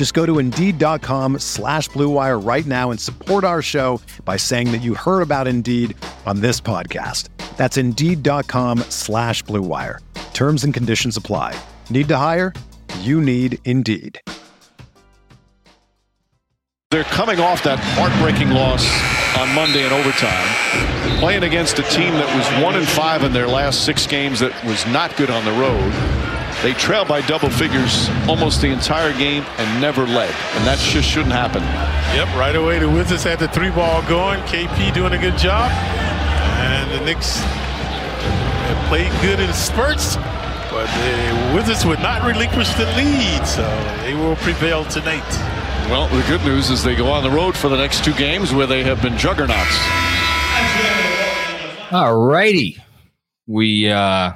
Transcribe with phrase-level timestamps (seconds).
[0.00, 4.78] Just go to Indeed.com slash BlueWire right now and support our show by saying that
[4.78, 7.28] you heard about Indeed on this podcast.
[7.58, 9.98] That's Indeed.com slash BlueWire.
[10.32, 11.54] Terms and conditions apply.
[11.90, 12.54] Need to hire?
[13.00, 14.18] You need Indeed.
[16.90, 18.86] They're coming off that heartbreaking loss
[19.36, 23.46] on Monday in overtime, playing against a team that was one and five in their
[23.46, 26.29] last six games that was not good on the road.
[26.62, 31.08] They trailed by double figures almost the entire game and never led, and that just
[31.08, 31.62] shouldn't happen.
[32.14, 34.40] Yep, right away the Wizards had the three ball going.
[34.42, 35.70] KP doing a good job,
[36.60, 37.40] and the Knicks
[38.88, 40.16] played good in spurts,
[40.70, 43.62] but the Wizards would not relinquish the lead, so
[44.02, 45.24] they will prevail tonight.
[45.88, 48.52] Well, the good news is they go on the road for the next two games
[48.52, 49.78] where they have been juggernauts.
[51.90, 52.76] All righty.
[53.46, 54.34] We uh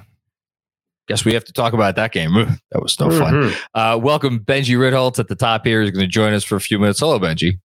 [1.09, 2.33] guess we have to talk about that game.
[2.35, 3.49] That was no mm-hmm.
[3.51, 3.61] fun.
[3.75, 5.83] Uh welcome Benji Ritholtz at the top here.
[5.83, 7.01] He's going to join us for a few minutes.
[7.01, 7.59] Hello, Benji.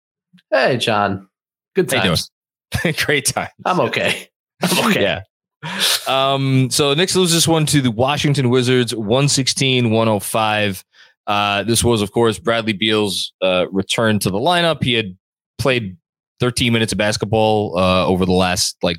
[0.52, 1.28] Hey, John.
[1.76, 2.32] Good times.
[3.06, 3.50] Great time.
[3.66, 4.30] I'm okay.
[4.62, 5.02] I'm okay.
[5.02, 5.22] yeah.
[6.08, 10.84] Um, so Knicks loses this one to the Washington Wizards 116 105.
[11.28, 14.82] Uh, this was, of course, Bradley Beal's uh, return to the lineup.
[14.82, 15.16] He had
[15.60, 15.96] played
[16.40, 18.98] 13 minutes of basketball uh, over the last like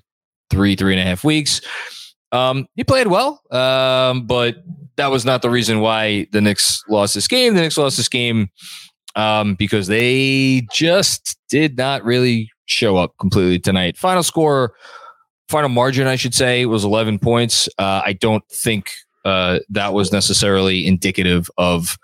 [0.50, 1.60] three, three and a half weeks.
[2.32, 4.56] Um, he played well, um, but
[4.96, 7.54] that was not the reason why the Knicks lost this game.
[7.54, 8.50] The Knicks lost this game
[9.16, 13.96] um, because they just did not really show up completely tonight.
[13.96, 14.74] Final score,
[15.48, 17.68] final margin, I should say, was 11 points.
[17.78, 18.92] Uh, I don't think
[19.24, 21.98] uh, that was necessarily indicative of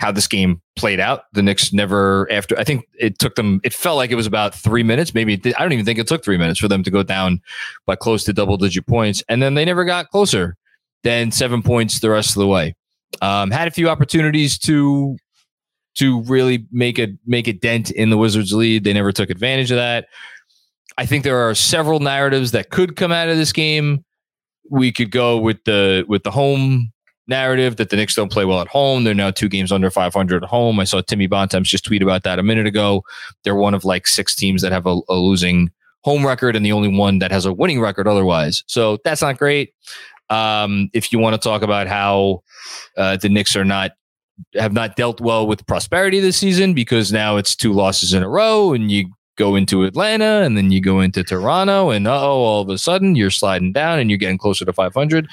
[0.00, 1.24] how this game played out.
[1.32, 4.54] The Knicks never after I think it took them it felt like it was about
[4.54, 7.02] 3 minutes, maybe I don't even think it took 3 minutes for them to go
[7.02, 7.40] down
[7.86, 10.56] by close to double digit points and then they never got closer
[11.02, 12.74] than 7 points the rest of the way.
[13.22, 15.16] Um, had a few opportunities to
[15.96, 18.84] to really make a make a dent in the Wizards lead.
[18.84, 20.06] They never took advantage of that.
[20.96, 24.04] I think there are several narratives that could come out of this game
[24.70, 26.92] we could go with the with the home
[27.30, 29.04] narrative that the Knicks don't play well at home.
[29.04, 30.78] They're now two games under 500 at home.
[30.78, 33.02] I saw Timmy Bontemps just tweet about that a minute ago.
[33.44, 35.70] They're one of like six teams that have a, a losing
[36.02, 38.62] home record and the only one that has a winning record otherwise.
[38.66, 39.72] So that's not great.
[40.28, 42.42] Um, if you want to talk about how
[42.96, 43.92] uh, the Knicks are not
[44.54, 48.28] have not dealt well with prosperity this season because now it's two losses in a
[48.28, 52.62] row and you go into Atlanta and then you go into Toronto and oh, all
[52.62, 55.28] of a sudden you're sliding down and you're getting closer to 500.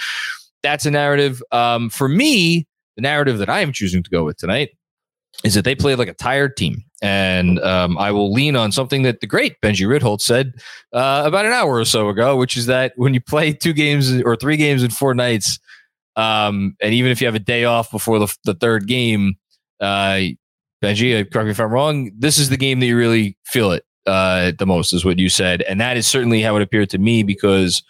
[0.68, 1.42] That's a narrative.
[1.54, 2.68] Um, for me,
[2.98, 4.72] the narrative that I am choosing to go with tonight
[5.46, 6.84] is that they played like a tired team.
[7.02, 10.56] And um, I will lean on something that the great Benji Ritholtz said
[10.92, 14.12] uh, about an hour or so ago, which is that when you play two games
[14.24, 15.58] or three games in four nights,
[16.18, 19.36] um, and even if you have a day off before the, the third game,
[19.80, 20.20] uh,
[20.84, 23.72] Benji, uh, correct me if I'm wrong, this is the game that you really feel
[23.72, 25.62] it uh, the most, is what you said.
[25.62, 27.84] And that is certainly how it appeared to me because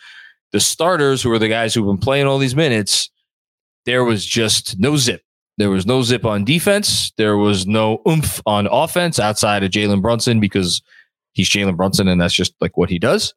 [0.51, 3.09] the starters, who are the guys who've been playing all these minutes,
[3.85, 5.21] there was just no zip.
[5.57, 7.11] There was no zip on defense.
[7.17, 10.81] There was no oomph on offense outside of Jalen Brunson because
[11.33, 13.33] he's Jalen Brunson and that's just like what he does.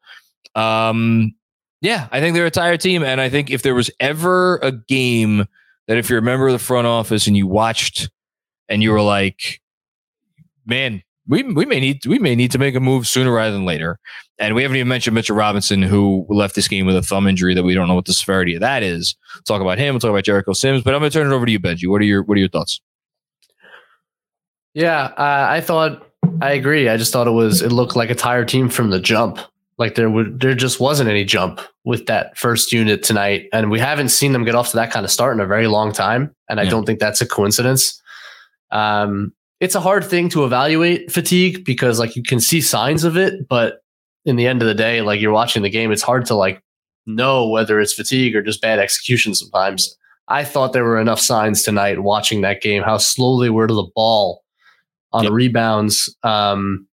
[0.55, 1.35] Um,
[1.81, 3.03] yeah, I think they're a tired team.
[3.03, 5.47] And I think if there was ever a game
[5.89, 8.11] that if you're a member of the front office and you watched
[8.69, 9.61] and you were like,
[10.67, 13.65] man, we we may need we may need to make a move sooner rather than
[13.65, 13.99] later.
[14.39, 17.55] And we haven't even mentioned Mitchell Robinson, who left this game with a thumb injury
[17.55, 19.15] that we don't know what the severity of that is.
[19.35, 19.95] We'll talk about him.
[19.95, 20.83] We'll talk about Jericho Sims.
[20.83, 21.89] But I'm going to turn it over to you, Benji.
[21.89, 22.81] What are your What are your thoughts?
[24.75, 26.07] Yeah, uh, I thought
[26.43, 26.89] I agree.
[26.89, 29.39] I just thought it was it looked like a tired team from the jump.
[29.79, 33.79] Like there would there just wasn't any jump with that first unit tonight, and we
[33.79, 36.35] haven't seen them get off to that kind of start in a very long time.
[36.49, 36.71] And I yeah.
[36.71, 38.03] don't think that's a coincidence.
[38.73, 43.17] Um, it's a hard thing to evaluate fatigue because like you can see signs of
[43.17, 43.83] it, but
[44.25, 46.63] in the end of the day, like you're watching the game, it's hard to like
[47.07, 49.97] know whether it's fatigue or just bad execution sometimes.
[50.29, 53.75] I thought there were enough signs tonight watching that game, how slow they were to
[53.75, 54.43] the ball
[55.13, 55.33] on yep.
[55.33, 56.15] rebounds.
[56.23, 56.87] Um,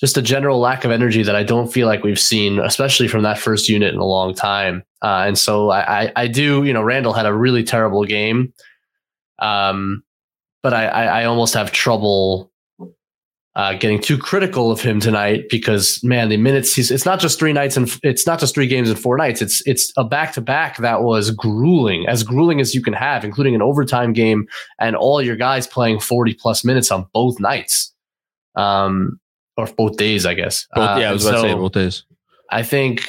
[0.00, 3.22] just a general lack of energy that I don't feel like we've seen, especially from
[3.22, 4.82] that first unit in a long time.
[5.02, 8.52] Uh, and so I, I, I, do, you know, Randle had a really terrible game.
[9.38, 10.02] Um,
[10.64, 12.50] but I, I, I almost have trouble
[13.54, 17.38] uh, getting too critical of him tonight because man, the minutes he's it's not just
[17.38, 19.42] three nights and it's not just three games and four nights.
[19.42, 23.24] It's it's a back to back that was grueling, as grueling as you can have,
[23.24, 24.48] including an overtime game
[24.80, 27.94] and all your guys playing forty plus minutes on both nights,
[28.56, 29.20] um,
[29.58, 30.66] or both days, I guess.
[30.74, 32.04] Both, yeah, I was about so to say both days.
[32.50, 33.06] I think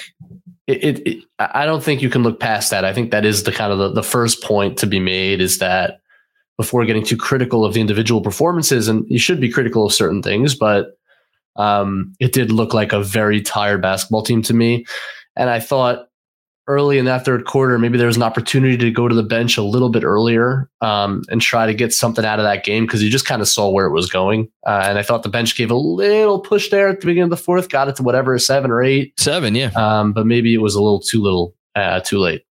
[0.67, 2.83] it, it, it, I don't think you can look past that.
[2.83, 5.59] I think that is the kind of the, the first point to be made is
[5.59, 6.01] that
[6.57, 8.87] before getting too critical of the individual performances.
[8.87, 10.97] And you should be critical of certain things, but
[11.55, 14.85] um, it did look like a very tired basketball team to me.
[15.35, 16.07] And I thought
[16.67, 19.57] early in that third quarter, maybe there was an opportunity to go to the bench
[19.57, 23.03] a little bit earlier um, and try to get something out of that game because
[23.03, 24.49] you just kind of saw where it was going.
[24.65, 27.29] Uh, and I thought the bench gave a little push there at the beginning of
[27.29, 29.71] the fourth, got it to whatever seven or eight, seven, yeah.
[29.75, 32.43] Um, but maybe it was a little too little, uh, too late.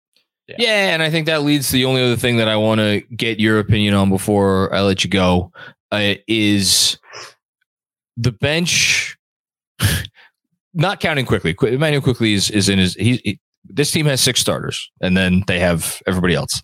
[0.49, 0.57] Yeah.
[0.59, 3.01] yeah, and I think that leads to the only other thing that I want to
[3.15, 5.53] get your opinion on before I let you go
[5.93, 6.99] uh, is
[8.17, 9.17] the bench.
[10.75, 11.55] Not counting Quickley.
[11.69, 12.95] Immanuel Quickley is, is in his.
[12.95, 16.63] He, he, this team has six starters, and then they have everybody else.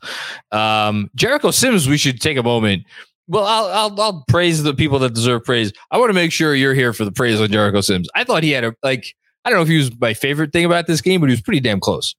[0.50, 1.86] Um, Jericho Sims.
[1.86, 2.84] We should take a moment.
[3.28, 5.72] Well, I'll, I'll I'll praise the people that deserve praise.
[5.90, 8.08] I want to make sure you're here for the praise on Jericho Sims.
[8.14, 9.14] I thought he had a like.
[9.44, 11.42] I don't know if he was my favorite thing about this game, but he was
[11.42, 12.14] pretty damn close.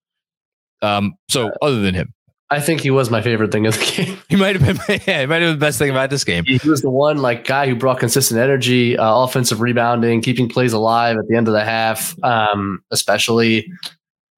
[0.81, 2.13] Um, so other than him,
[2.51, 4.17] I think he was my favorite thing of the game.
[4.27, 6.45] he might have been, yeah, he might have been the best thing about this game.
[6.45, 10.73] He was the one like guy who brought consistent energy, uh, offensive rebounding, keeping plays
[10.73, 13.71] alive at the end of the half, um, especially.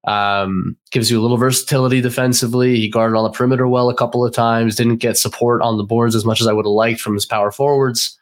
[0.04, 2.74] Um, gives you a little versatility defensively.
[2.74, 4.74] He guarded on the perimeter well a couple of times.
[4.74, 7.24] Didn't get support on the boards as much as I would have liked from his
[7.24, 8.18] power forwards.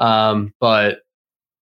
[0.00, 1.02] Um, but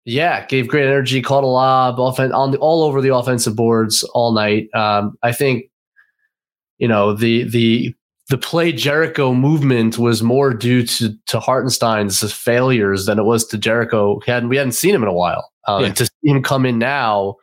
[0.05, 4.05] yeah, gave great energy, caught a lob, offen- on the, all over the offensive boards
[4.15, 4.73] all night.
[4.75, 5.65] Um, I think
[6.79, 7.95] you know the the
[8.29, 13.59] the play Jericho movement was more due to to Hartenstein's failures than it was to
[13.59, 14.21] Jericho.
[14.27, 15.93] We hadn't we hadn't seen him in a while, um, yeah.
[15.93, 17.37] to see him come in now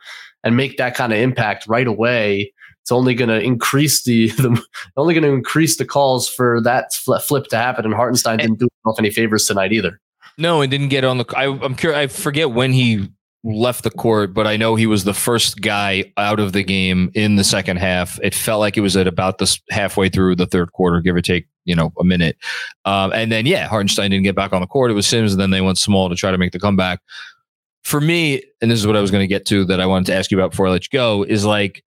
[0.46, 4.62] and make that kind of impact right away, it's only going to increase the, the
[4.96, 7.84] only going to increase the calls for that flip to happen.
[7.84, 10.00] And Hartenstein didn't do himself any favors tonight either.
[10.38, 11.24] No, and didn't get on the.
[11.36, 11.98] I, I'm curious.
[11.98, 13.08] I forget when he
[13.44, 17.10] left the court, but I know he was the first guy out of the game
[17.14, 18.18] in the second half.
[18.22, 21.22] It felt like it was at about this halfway through the third quarter, give or
[21.22, 22.36] take, you know, a minute.
[22.84, 24.90] Um, and then, yeah, Hartenstein didn't get back on the court.
[24.90, 27.00] It was Sims, and then they went small to try to make the comeback.
[27.84, 30.06] For me, and this is what I was going to get to that I wanted
[30.06, 31.84] to ask you about before I let you go, is like,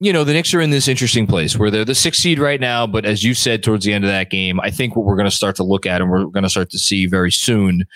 [0.00, 2.60] you know, the Knicks are in this interesting place where they're the sixth seed right
[2.60, 2.86] now.
[2.86, 5.30] But as you said towards the end of that game, I think what we're going
[5.30, 7.86] to start to look at and we're going to start to see very soon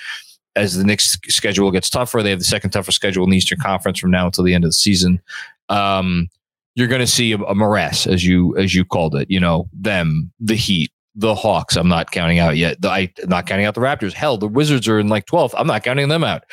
[0.58, 3.58] as the Knicks schedule gets tougher, they have the second toughest schedule in the Eastern
[3.60, 5.20] Conference from now until the end of the season.
[5.68, 6.28] Um,
[6.74, 9.30] you're going to see a, a, morass, as you as you called it.
[9.30, 11.76] You know, them, the Heat, the Hawks.
[11.76, 12.80] I'm not counting out yet.
[12.80, 14.12] The, I, am not counting out the Raptors.
[14.12, 15.54] Hell, the Wizards are in like 12th.
[15.56, 16.44] I'm not counting them out.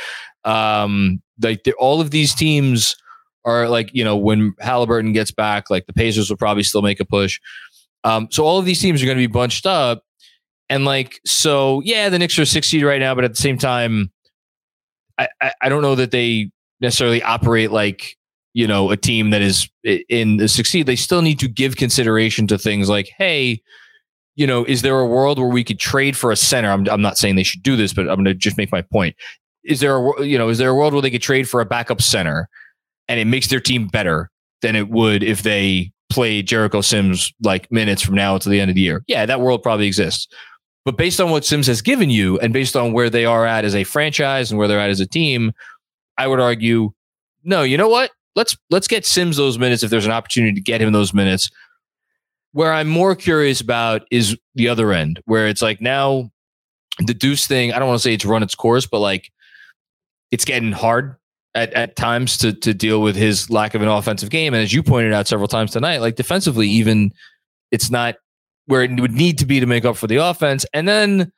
[0.44, 2.96] Um, like all of these teams
[3.44, 7.00] are like you know when Halliburton gets back, like the Pacers will probably still make
[7.00, 7.40] a push.
[8.04, 10.05] Um, so all of these teams are going to be bunched up,
[10.70, 13.58] and like, so yeah, the Knicks are six seed right now, but at the same
[13.58, 14.12] time,
[15.18, 18.18] I, I, I don't know that they necessarily operate like
[18.54, 20.86] you know a team that is in the succeed.
[20.86, 23.62] They still need to give consideration to things like, hey,
[24.36, 26.72] you know, is there a world where we could trade for a center?
[26.72, 28.82] I'm I'm not saying they should do this, but I'm going to just make my
[28.82, 29.16] point.
[29.64, 31.66] Is there a you know is there a world where they could trade for a
[31.66, 32.50] backup center,
[33.08, 34.30] and it makes their team better
[34.62, 38.70] than it would if they play Jericho Sims like minutes from now until the end
[38.70, 39.04] of the year?
[39.08, 40.28] Yeah, that world probably exists.
[40.86, 43.66] But based on what Sims has given you and based on where they are at
[43.66, 45.52] as a franchise and where they're at as a team,
[46.18, 46.94] I would argue,
[47.44, 48.12] no, you know what?
[48.36, 51.50] Let's let's get Sims those minutes if there's an opportunity to get him those minutes.
[52.52, 56.32] Where I'm more curious about is the other end, where it's like now
[57.00, 59.32] the Deuce thing, I don't want to say it's run its course, but like
[60.32, 61.16] it's getting hard
[61.56, 64.54] at, at times to to deal with his lack of an offensive game.
[64.54, 67.12] And as you pointed out several times tonight, like defensively, even
[67.72, 68.16] it's not
[68.68, 70.66] where it would need to be to make up for the offense.
[70.74, 71.32] And then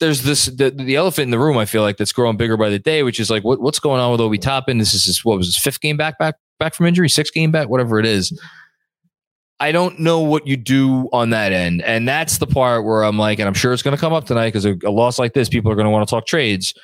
[0.00, 1.56] there's this the, the elephant in the room.
[1.56, 4.00] I feel like that's growing bigger by the day, which is like what, what's going
[4.00, 4.78] on with Obi Toppin?
[4.78, 7.52] This is his what was his fifth game back back back from injury, sixth game
[7.52, 8.38] back, whatever it is.
[9.60, 13.16] I don't know what you do on that end, and that's the part where I'm
[13.16, 15.34] like, and I'm sure it's going to come up tonight because a, a loss like
[15.34, 16.74] this, people are going to want to talk trades.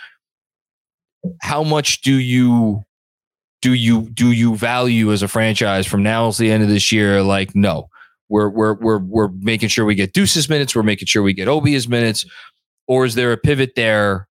[1.43, 2.85] How much do you
[3.63, 6.93] do you do you value as a franchise from now to the end of this
[6.93, 7.21] year?
[7.25, 7.89] Like, no,
[8.29, 11.49] we're we're we're we're making sure we get Deuce's minutes, we're making sure we get
[11.49, 12.25] Obi's minutes,
[12.87, 14.29] or is there a pivot there,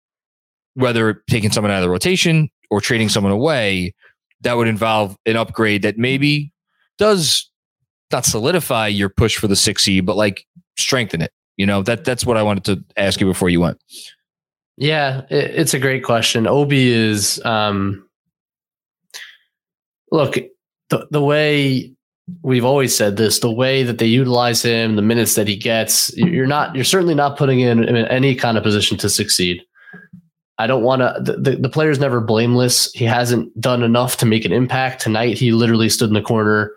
[0.74, 3.94] whether taking someone out of the rotation or trading someone away,
[4.42, 6.52] that would involve an upgrade that maybe
[6.98, 7.50] does
[8.12, 10.46] not solidify your push for the six C, but like
[10.78, 11.32] strengthen it.
[11.56, 13.78] You know, that that's what I wanted to ask you before you went.
[14.76, 16.46] Yeah, it, it's a great question.
[16.46, 18.06] Obi is um
[20.12, 20.34] look,
[20.90, 21.95] the the way
[22.42, 26.16] we've always said this, the way that they utilize him, the minutes that he gets,
[26.16, 29.62] you're not you're certainly not putting him in any kind of position to succeed.
[30.58, 31.20] I don't want to.
[31.20, 32.90] The, the, the player's never blameless.
[32.92, 35.36] He hasn't done enough to make an impact tonight.
[35.36, 36.72] He literally stood in the corner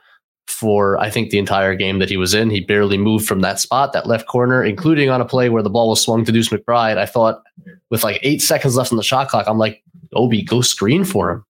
[0.48, 2.50] for I think the entire game that he was in.
[2.50, 5.70] He barely moved from that spot, that left corner, including on a play where the
[5.70, 6.98] ball was swung to Deuce McBride.
[6.98, 7.42] I thought
[7.90, 9.82] with like eight seconds left on the shot clock, I'm like,
[10.14, 11.46] Obi, go screen for him.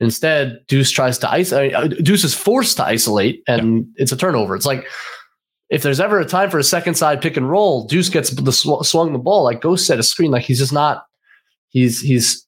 [0.00, 1.74] Instead, Deuce tries to isolate.
[1.74, 4.02] Uh, Deuce is forced to isolate, and yeah.
[4.02, 4.54] it's a turnover.
[4.54, 4.86] It's like
[5.70, 8.52] if there's ever a time for a second side pick and roll, Deuce gets the
[8.52, 9.42] sw- swung the ball.
[9.42, 10.30] Like go set a screen.
[10.30, 11.04] Like he's just not.
[11.68, 12.44] He's he's.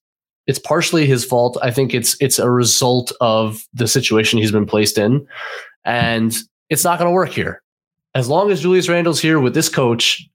[0.47, 1.59] It's partially his fault.
[1.63, 5.27] I think it's it's a result of the situation he's been placed in,
[5.85, 6.37] and
[6.71, 7.63] it's not going to work here.
[8.15, 10.29] As long as Julius Randle's here with this coach,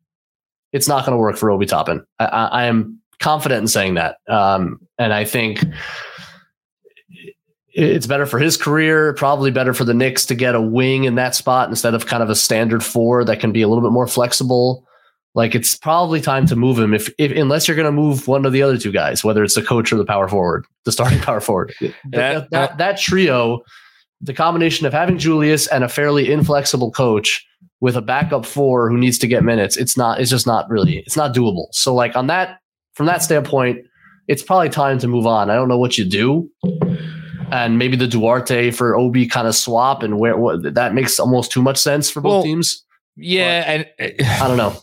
[0.72, 2.06] it's not going to work for Obi Toppin.
[2.20, 5.66] I, I, I, am confident in saying that, um, and I think
[7.76, 11.16] it's better for his career, probably better for the Knicks to get a wing in
[11.16, 13.92] that spot instead of kind of a standard four that can be a little bit
[13.92, 14.88] more flexible.
[15.34, 18.46] Like it's probably time to move him if, if unless you're going to move one
[18.46, 21.20] of the other two guys, whether it's the coach or the power forward, the starting
[21.22, 21.74] power forward.
[22.12, 23.62] that, that, that trio,
[24.22, 27.46] the combination of having Julius and a fairly inflexible coach
[27.82, 31.00] with a backup four who needs to get minutes, it's not, it's just not really,
[31.00, 31.66] it's not doable.
[31.72, 32.60] So like on that,
[32.94, 33.86] from that standpoint,
[34.30, 35.50] it's probably time to move on.
[35.50, 36.50] I don't know what you do
[37.52, 41.52] and maybe the Duarte for Obi kind of swap and where what, that makes almost
[41.52, 42.84] too much sense for both well, teams.
[43.16, 44.76] Yeah, but and I don't know.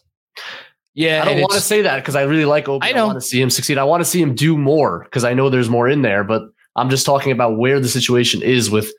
[0.95, 2.87] Yeah, I don't want to say that because I really like Obi.
[2.87, 3.79] I, I want to see him succeed.
[3.79, 6.23] I want to see him do more because I know there's more in there.
[6.23, 6.43] But
[6.77, 8.93] I'm just talking about where the situation is with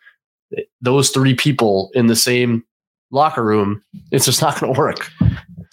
[0.81, 2.63] those three people in the same
[3.11, 3.83] locker room.
[4.11, 5.11] It's just not going to work.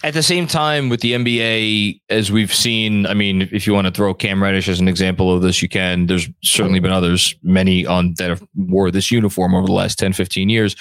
[0.02, 3.87] At the same time, with the NBA, as we've seen, I mean, if you want
[3.87, 6.07] to throw Cam Reddish as an example of this, you can.
[6.07, 10.14] There's certainly been others, many on that have wore this uniform over the last 10,
[10.14, 10.75] 15 years.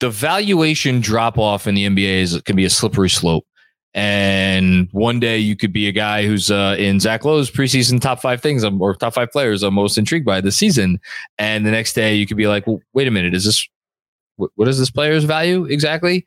[0.00, 3.46] The valuation drop off in the NBA is can be a slippery slope.
[3.94, 8.20] And one day you could be a guy who's uh, in Zach Lowe's preseason top
[8.20, 10.98] five things or top five players I'm most intrigued by this season.
[11.38, 13.68] And the next day you could be like, well, wait a minute, is this
[14.36, 16.26] what is this player's value exactly?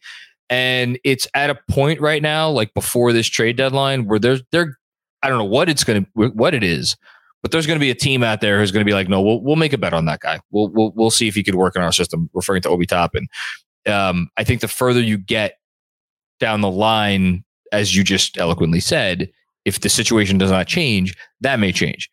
[0.50, 4.78] And it's at a point right now, like before this trade deadline, where there's there,
[5.22, 6.96] I don't know what it's to what it is,
[7.42, 9.56] but there's to be a team out there who's to be like, no, we'll we'll
[9.56, 10.40] make a bet on that guy.
[10.52, 12.30] We'll we'll we'll see if he could work in our system.
[12.34, 13.28] Referring to Obi Toppin,
[13.88, 15.60] um, I think the further you get
[16.40, 19.30] down the line, as you just eloquently said,
[19.66, 22.10] if the situation does not change, that may change.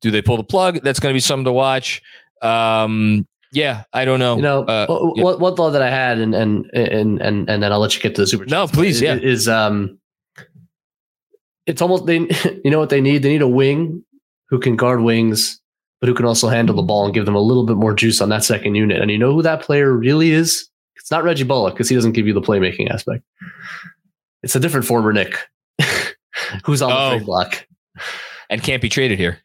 [0.00, 0.80] Do they pull the plug?
[0.82, 2.02] That's going to be something to watch.
[2.42, 4.36] Um, yeah, I don't know.
[4.36, 7.72] You know, uh, what, what thought that I had, and and and and and then
[7.72, 8.46] I'll let you get to the super.
[8.46, 9.14] No, please, yeah.
[9.14, 9.98] Is um,
[11.66, 12.28] it's almost they.
[12.64, 13.22] You know what they need?
[13.22, 14.04] They need a wing
[14.48, 15.60] who can guard wings,
[16.00, 18.20] but who can also handle the ball and give them a little bit more juice
[18.20, 19.00] on that second unit.
[19.00, 20.68] And you know who that player really is?
[20.96, 23.24] It's not Reggie Bullock because he doesn't give you the playmaking aspect.
[24.44, 25.36] It's a different former Knick
[26.64, 27.10] who's on oh.
[27.10, 27.66] the trade block
[28.48, 29.38] and can't be traded here.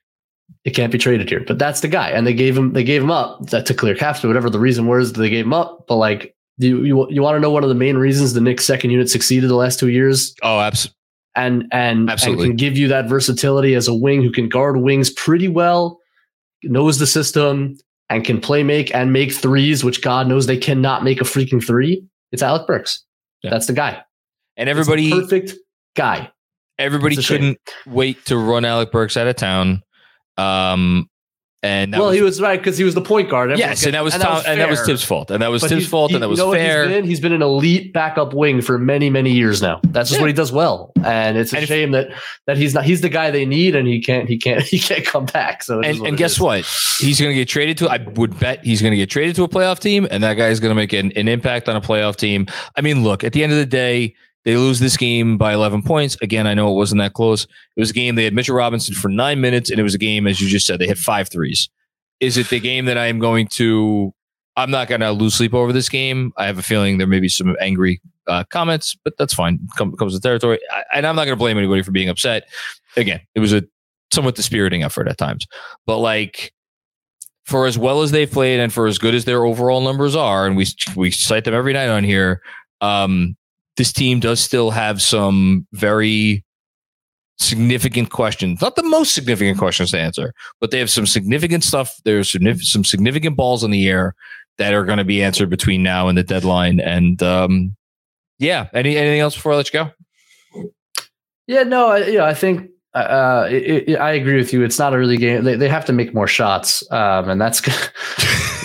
[0.64, 1.44] It can't be traded here.
[1.46, 2.10] But that's the guy.
[2.10, 4.88] And they gave him they gave him up to clear caps or whatever the reason
[4.88, 5.86] was they gave him up.
[5.88, 8.66] But like you you, you want to know one of the main reasons the Knicks
[8.66, 10.36] second unit succeeded the last two years?
[10.44, 10.96] Oh, absolutely.
[11.36, 12.46] And and, absolutely.
[12.46, 16.00] and can give you that versatility as a wing who can guard wings pretty well,
[16.64, 17.78] knows the system,
[18.10, 21.64] and can play make and make threes, which God knows they cannot make a freaking
[21.64, 22.04] three.
[22.32, 23.04] It's Alec Burks.
[23.44, 23.52] Yeah.
[23.52, 24.04] That's the guy.
[24.58, 25.54] And everybody perfect
[25.96, 26.32] guy.
[26.80, 27.94] Everybody couldn't shame.
[27.94, 29.84] wait to run Alec Burks out of town.
[30.38, 31.10] Um,
[31.64, 33.50] and well, was, he was right because he was the point guard.
[33.50, 35.42] Everyone yes, and that was and, Tom, that was, and that was Thibs' fault, and
[35.42, 36.84] that was but Thibs' fault, and that was fair.
[36.84, 37.06] He's been?
[37.06, 39.80] he's been an elite backup wing for many, many years now.
[39.86, 40.24] That's just yeah.
[40.24, 42.86] what he does well, and it's a and shame if, that that he's not.
[42.86, 44.30] He's the guy they need, and he can't.
[44.30, 44.62] He can't.
[44.68, 45.64] He can't come back.
[45.64, 46.40] So and, and guess is.
[46.40, 46.66] what?
[47.00, 47.90] He's going to get traded to.
[47.90, 50.50] I would bet he's going to get traded to a playoff team, and that guy
[50.50, 52.46] is going to make an, an impact on a playoff team.
[52.76, 54.14] I mean, look at the end of the day
[54.48, 56.16] they lose this game by 11 points.
[56.22, 57.44] Again, I know it wasn't that close.
[57.44, 59.98] It was a game they had Mitchell Robinson for nine minutes, and it was a
[59.98, 61.68] game, as you just said, they hit five threes.
[62.22, 64.14] Is it the game that I am going to?
[64.56, 66.32] I'm not going to lose sleep over this game.
[66.38, 69.60] I have a feeling there may be some angry uh, comments, but that's fine.
[69.76, 72.48] Come, comes to territory, I, and I'm not going to blame anybody for being upset.
[72.96, 73.64] Again, it was a
[74.14, 75.46] somewhat dispiriting effort at times,
[75.86, 76.54] but like
[77.44, 80.48] for as well as they've played and for as good as their overall numbers are,
[80.48, 82.42] and we we cite them every night on here.
[82.80, 83.36] Um,
[83.78, 86.44] this team does still have some very
[87.40, 88.62] significant questions.
[88.62, 91.96] Not the most significant questions to answer, but they have some significant stuff.
[92.04, 92.36] There's
[92.70, 94.16] some significant balls in the air
[94.58, 96.80] that are going to be answered between now and the deadline.
[96.80, 97.76] And um,
[98.40, 99.92] yeah, any anything else before I let you go?
[101.46, 104.64] Yeah, no, I, you know, I think uh, uh it, it, I agree with you.
[104.64, 105.44] It's not a really game.
[105.44, 107.62] They, they have to make more shots, um, and that's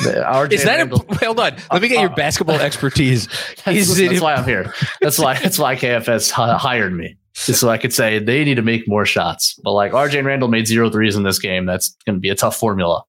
[0.24, 1.56] RJ Is that Randle, a, hold on?
[1.72, 3.26] Let me get your uh, basketball expertise.
[3.64, 4.72] that's, that's why I'm here.
[5.00, 7.16] That's why that's why KFS hired me.
[7.34, 9.58] Just so I could say they need to make more shots.
[9.64, 11.66] But like RJ and Randle made zero threes in this game.
[11.66, 13.02] That's going to be a tough formula.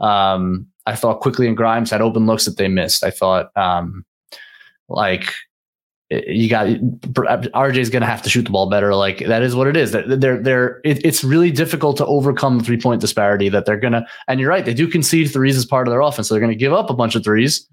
[0.00, 3.04] Um, I thought Quickley and Grimes had open looks that they missed.
[3.04, 4.04] I thought um,
[4.88, 5.32] like
[6.10, 8.94] you got RJ is going to have to shoot the ball better.
[8.94, 9.92] Like that is what it is.
[9.92, 13.92] They're they're, it, it's really difficult to overcome the three point disparity that they're going
[13.92, 14.06] to.
[14.26, 16.28] And you're right, they do concede threes as part of their offense.
[16.28, 17.68] So they're going to give up a bunch of threes.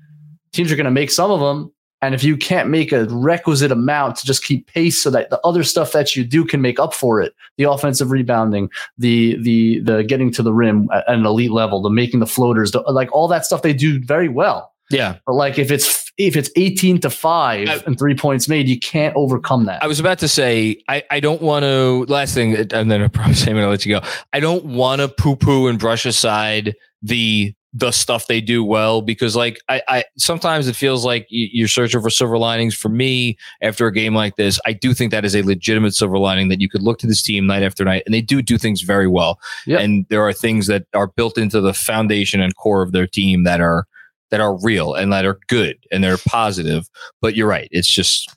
[0.52, 3.72] Teams are going to make some of them, and if you can't make a requisite
[3.72, 6.80] amount to just keep pace, so that the other stuff that you do can make
[6.80, 11.26] up for it, the offensive rebounding, the the the getting to the rim at an
[11.26, 14.75] elite level, the making the floaters, the, like all that stuff they do very well.
[14.90, 18.70] Yeah, but like if it's if it's 18 to 5 I, and three points made,
[18.70, 19.84] you can't overcome that.
[19.84, 23.08] I was about to say, I, I don't want to, last thing, and then I
[23.10, 24.08] promise I'm going to let you go.
[24.32, 29.02] I don't want to poo poo and brush aside the the stuff they do well
[29.02, 33.38] because like I, I sometimes it feels like you're searching for silver linings for me
[33.62, 36.62] after a game like this i do think that is a legitimate silver lining that
[36.62, 39.10] you could look to this team night after night and they do do things very
[39.10, 39.82] well yep.
[39.82, 43.44] and there are things that are built into the foundation and core of their team
[43.44, 43.86] that are
[44.32, 46.90] that are real and that are good and they're positive
[47.22, 48.36] but you're right it's just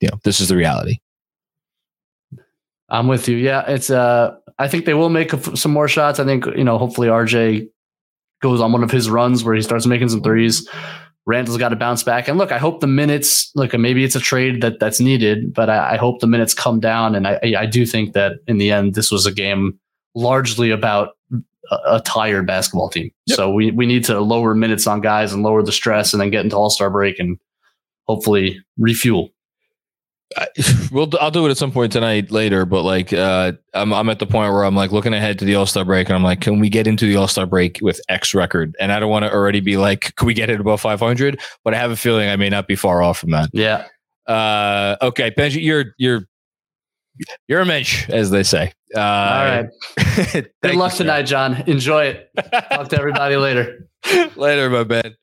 [0.00, 0.98] you know this is the reality
[2.88, 6.24] i'm with you yeah it's uh i think they will make some more shots i
[6.24, 7.68] think you know hopefully rj
[8.40, 10.68] goes on one of his runs where he starts making some threes.
[11.26, 12.28] Randle's got to bounce back.
[12.28, 15.68] And look, I hope the minutes, look, maybe it's a trade that that's needed, but
[15.68, 17.14] I, I hope the minutes come down.
[17.14, 19.78] And I, I do think that in the end, this was a game
[20.14, 21.16] largely about
[21.70, 23.10] a, tired basketball team.
[23.26, 23.36] Yep.
[23.36, 26.30] So we, we need to lower minutes on guys and lower the stress and then
[26.30, 27.38] get into all star break and
[28.06, 29.30] hopefully refuel.
[30.36, 30.46] I,
[30.92, 34.18] we'll I'll do it at some point tonight later, but like uh, I'm I'm at
[34.18, 36.42] the point where I'm like looking ahead to the All Star break, and I'm like,
[36.42, 38.76] can we get into the All Star break with X record?
[38.78, 41.40] And I don't want to already be like, can we get it above 500?
[41.64, 43.48] But I have a feeling I may not be far off from that.
[43.54, 43.86] Yeah.
[44.26, 46.28] Uh, okay, Benji, you're you're
[47.46, 48.72] you're a mensch, as they say.
[48.94, 49.66] Uh, All right.
[50.62, 51.62] Good luck you, tonight, John.
[51.66, 52.30] Enjoy it.
[52.70, 53.88] Talk to everybody later.
[54.36, 55.16] later, my man.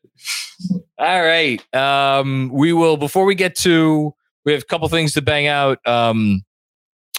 [0.97, 1.75] All right.
[1.75, 4.13] Um, we will before we get to
[4.45, 6.43] we have a couple things to bang out um,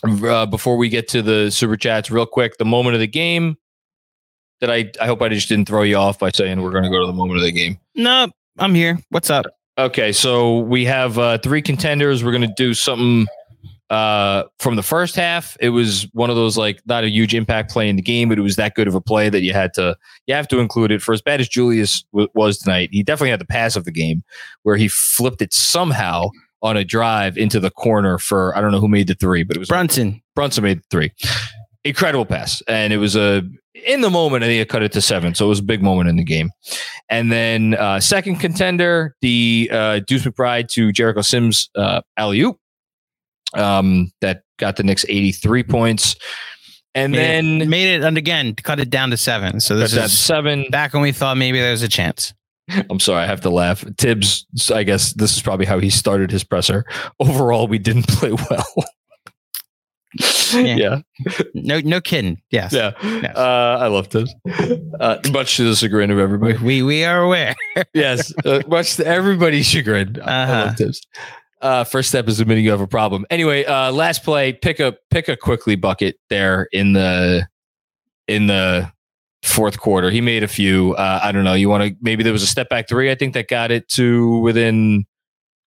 [0.04, 2.10] uh, before we get to the super chats.
[2.10, 3.56] Real quick, the moment of the game.
[4.60, 6.88] That I I hope I just didn't throw you off by saying we're going to
[6.88, 7.78] go to the moment of the game.
[7.94, 8.98] No, I'm here.
[9.10, 9.44] What's up?
[9.76, 12.24] Okay, so we have uh, three contenders.
[12.24, 13.26] We're going to do something
[13.90, 15.56] uh, from the first half.
[15.60, 18.38] It was one of those like not a huge impact play in the game, but
[18.38, 19.96] it was that good of a play that you had to
[20.26, 21.02] you have to include it.
[21.02, 23.92] For as bad as Julius w- was tonight, he definitely had the pass of the
[23.92, 24.24] game
[24.62, 26.28] where he flipped it somehow
[26.62, 29.56] on a drive into the corner for I don't know who made the three, but
[29.56, 30.22] it was Brunson.
[30.34, 31.12] Brunson made three.
[31.84, 33.42] Incredible pass, and it was a
[33.86, 34.42] in the moment.
[34.42, 36.24] I think it cut it to seven, so it was a big moment in the
[36.24, 36.50] game.
[37.08, 42.58] And then uh, second contender, the uh, Deuce McBride to Jericho Sims uh, alley oop,
[43.54, 46.16] um, that got the Knicks eighty three points.
[46.94, 49.60] And made then it, made it and again cut it down to seven.
[49.60, 50.66] So this is seven.
[50.70, 52.32] Back when we thought maybe there was a chance.
[52.90, 53.84] I'm sorry, I have to laugh.
[53.98, 56.84] Thibs, I guess this is probably how he started his presser.
[57.20, 58.66] Overall, we didn't play well.
[60.54, 60.76] yeah.
[60.76, 61.00] yeah.
[61.54, 62.40] No, no kidding.
[62.50, 62.72] Yes.
[62.72, 62.92] Yeah.
[63.02, 63.36] Yes.
[63.36, 64.34] Uh, I love Thibs.
[64.98, 66.56] Uh, much to the chagrin of everybody.
[66.56, 67.54] We we are aware.
[67.92, 68.32] yes.
[68.44, 70.18] Uh, much to everybody's chagrin.
[70.18, 70.52] Uh-huh.
[70.52, 71.06] I love Thibs.
[71.62, 73.24] Uh, first step is admitting you have a problem.
[73.30, 77.48] Anyway, uh, last play, pick a pick a Quickley bucket there in the
[78.28, 78.90] in the
[79.42, 80.10] fourth quarter.
[80.10, 80.94] He made a few.
[80.94, 81.54] Uh, I don't know.
[81.54, 83.10] You want to maybe there was a step back three.
[83.10, 85.06] I think that got it to within.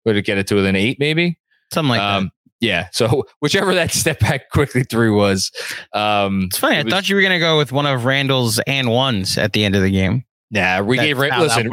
[0.05, 0.99] Would it get it to within eight?
[0.99, 1.39] Maybe
[1.73, 2.31] something like um, that.
[2.61, 2.89] Yeah.
[2.93, 5.51] So whichever that step back Quickley three was.
[5.93, 6.77] Um, it's funny.
[6.77, 9.53] It I was, thought you were gonna go with one of Randle's and ones at
[9.53, 10.25] the end of the game.
[10.51, 11.43] Nah, we That's gave Randle.
[11.43, 11.69] Listen.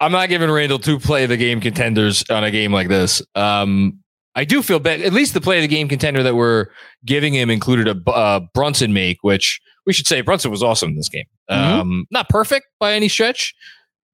[0.00, 3.22] I'm not giving Randle two play the game contenders on a game like this.
[3.34, 4.00] Um,
[4.34, 5.02] I do feel bad.
[5.02, 6.66] At least the play of the game contender that we're
[7.04, 10.96] giving him included a uh, Brunson make, which we should say Brunson was awesome in
[10.96, 11.24] this game.
[11.50, 11.80] Mm-hmm.
[11.80, 13.54] Um, not perfect by any stretch,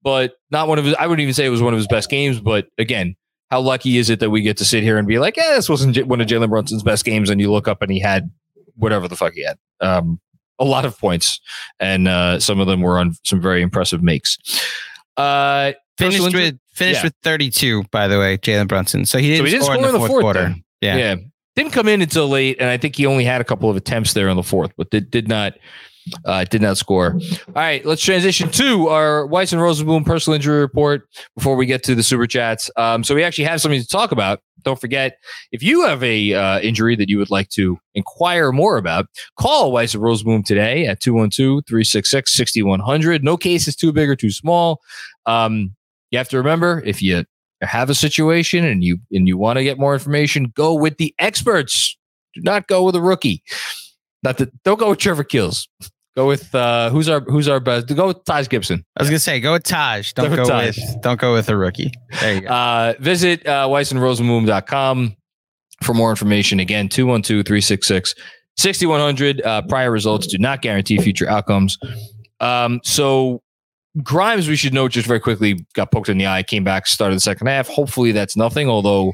[0.03, 0.95] but not one of his.
[0.95, 2.39] I wouldn't even say it was one of his best games.
[2.39, 3.15] But again,
[3.51, 5.69] how lucky is it that we get to sit here and be like, yeah, this
[5.69, 8.29] wasn't one of Jalen Brunson's best games, and you look up and he had
[8.75, 9.57] whatever the fuck he had.
[9.79, 10.19] Um,
[10.59, 11.39] a lot of points,
[11.79, 14.37] and uh, some of them were on some very impressive makes.
[15.17, 17.07] Uh, Finished injury- with finished yeah.
[17.07, 19.05] with 32, by the way, Jalen Brunson.
[19.05, 20.41] So he didn't he didn't score, in the fourth, quarter.
[20.43, 20.63] then.
[20.81, 20.97] Yeah.
[20.97, 21.15] Yeah.
[21.55, 24.13] Didn't come in until late, and I think he only had a couple of attempts
[24.13, 25.53] there on the fourth, but did, did not
[26.25, 27.19] uh, did not score.
[27.47, 31.81] All right, let's transition to our Weiss and Rosenbloom personal injury report before we get
[31.83, 32.69] to the super chats.
[32.75, 34.41] Um, so we actually have something to talk about.
[34.63, 35.17] Don't forget,
[35.51, 39.07] if you have a uh, injury that you would like to inquire more about,
[39.39, 43.23] call Weiss and Rosenbloom today at 212-366-6100.
[43.23, 44.81] No case is too big or too small.
[45.25, 45.75] Um,
[46.11, 47.25] you have to remember if you
[47.61, 51.13] have a situation and you and you want to get more information, go with the
[51.19, 51.97] experts.
[52.33, 53.43] Do not go with a rookie.
[54.23, 55.67] Not that don't go with Trevor Keels.
[56.17, 57.95] Go with uh who's our who's our best?
[57.95, 58.83] Go with Taj Gibson.
[58.97, 60.13] I was gonna say, go with Taj.
[60.13, 60.75] Don't Go go, with Taj.
[60.77, 61.91] with don't go with a rookie.
[62.21, 62.47] There you go.
[62.47, 65.15] Uh visit uh weissandrosenbloom.com
[65.83, 66.59] for more information.
[66.59, 69.45] Again, 212-366-6100.
[69.45, 71.77] Uh prior results do not guarantee future outcomes.
[72.39, 73.43] Um so
[74.01, 77.15] Grimes, we should note just very quickly, got poked in the eye, came back, started
[77.15, 77.67] the second half.
[77.67, 79.13] Hopefully that's nothing, although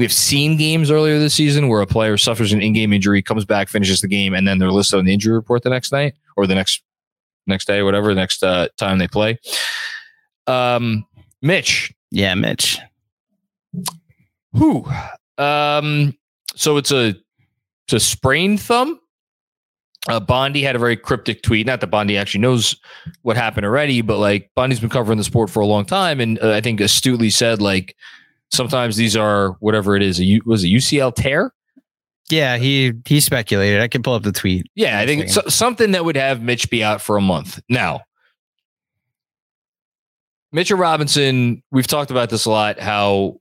[0.00, 3.68] we've seen games earlier this season where a player suffers an in-game injury, comes back,
[3.68, 6.46] finishes the game, and then they're listed on the injury report the next night or
[6.46, 6.82] the next
[7.46, 9.38] next day, whatever, the next uh, time they play.
[10.46, 11.04] Um,
[11.42, 12.78] Mitch, yeah, Mitch.
[14.54, 14.86] who?
[15.36, 16.16] Um,
[16.56, 17.14] so it's a
[17.84, 18.98] it's a sprained thumb.
[20.08, 21.66] Uh, Bondy had a very cryptic tweet.
[21.66, 22.74] Not that Bondy actually knows
[23.20, 26.38] what happened already, but like Bondy's been covering the sport for a long time, and
[26.42, 27.94] uh, I think astutely said like
[28.50, 30.18] sometimes these are whatever it is.
[30.20, 31.52] A U, was a UCL tear?
[32.28, 33.80] Yeah, he he speculated.
[33.80, 34.66] I can pull up the tweet.
[34.74, 37.60] Yeah, I think so, something that would have Mitch be out for a month.
[37.68, 38.02] Now,
[40.52, 42.78] Mitchell Robinson, we've talked about this a lot.
[42.78, 43.40] How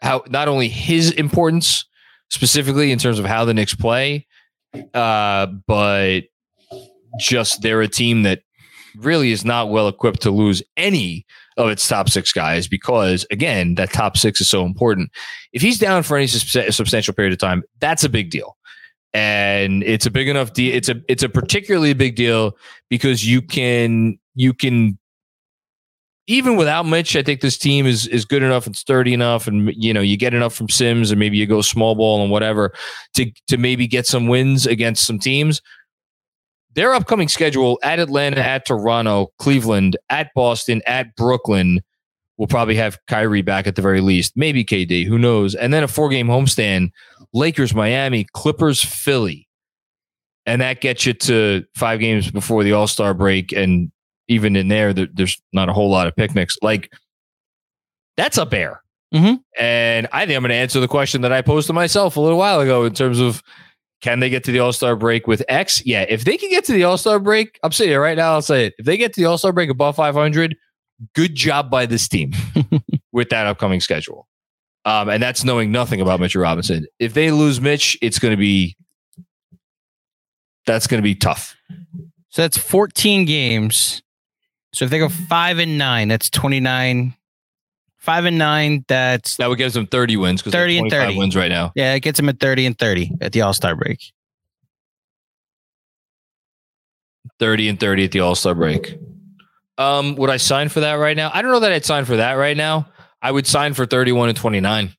[0.00, 1.84] how not only his importance
[2.30, 4.26] specifically in terms of how the Knicks play,
[4.94, 6.22] uh, but
[7.20, 8.40] just they're a team that
[8.96, 13.74] really is not well equipped to lose any of its top six guys because again
[13.74, 15.10] that top six is so important
[15.52, 18.56] if he's down for any substantial period of time that's a big deal
[19.14, 22.56] and it's a big enough deal it's a it's a particularly big deal
[22.88, 24.98] because you can you can
[26.28, 29.72] even without Mitch, I think this team is is good enough and sturdy enough, and
[29.76, 32.72] you know you get enough from Sims, and maybe you go small ball and whatever
[33.14, 35.60] to to maybe get some wins against some teams.
[36.74, 41.82] Their upcoming schedule at Atlanta, at Toronto, Cleveland, at Boston, at Brooklyn
[42.38, 45.54] will probably have Kyrie back at the very least, maybe KD, who knows?
[45.54, 46.90] And then a four game homestand:
[47.32, 49.46] Lakers, Miami, Clippers, Philly,
[50.46, 53.92] and that gets you to five games before the All Star break and
[54.28, 56.56] even in there, there, there's not a whole lot of picnics.
[56.62, 56.90] Like
[58.16, 58.82] that's a bear.
[59.12, 59.40] Mhm.
[59.58, 62.20] And I think I'm going to answer the question that I posed to myself a
[62.20, 63.42] little while ago in terms of
[64.02, 65.84] can they get to the All Star break with X?
[65.86, 68.32] Yeah, if they can get to the All Star break, I'm saying it right now.
[68.32, 68.74] I'll say it.
[68.78, 70.56] If they get to the All Star break above 500,
[71.14, 72.32] good job by this team
[73.12, 74.28] with that upcoming schedule.
[74.84, 76.86] Um, and that's knowing nothing about Mitchell Robinson.
[76.98, 78.76] If they lose Mitch, it's going to be
[80.66, 81.56] that's going to be tough.
[82.30, 84.02] So that's 14 games.
[84.72, 87.14] So if they go five and nine, that's 29.
[88.02, 91.16] Five and nine, that's That would give them 30 wins because 30 and 30.
[91.16, 91.70] wins right now.
[91.76, 94.12] yeah, it gets them at 30 and 30 at the All Star break.
[97.38, 98.98] 30 and 30 at the All Star break.
[99.78, 101.30] Um, would I sign for that right now?
[101.32, 102.88] I don't know that I'd sign for that right now.
[103.20, 104.90] I would sign for 31 and 29.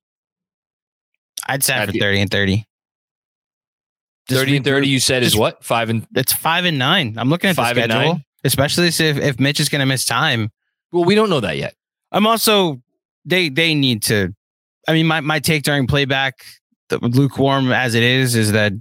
[1.47, 2.65] I'd sign At for the- 30 and 30.
[4.29, 5.65] Just 30 and 30, you said is what?
[5.65, 7.15] Five and It's five and nine.
[7.17, 10.05] I'm looking at Five the and schedule, especially if, if Mitch is going to miss
[10.05, 10.49] time.
[10.93, 11.75] well, we don't know that yet.
[12.09, 12.81] I'm also
[13.25, 14.33] they they need to.
[14.88, 16.43] I mean, my my take during playback,
[16.89, 18.73] the lukewarm as it is, is that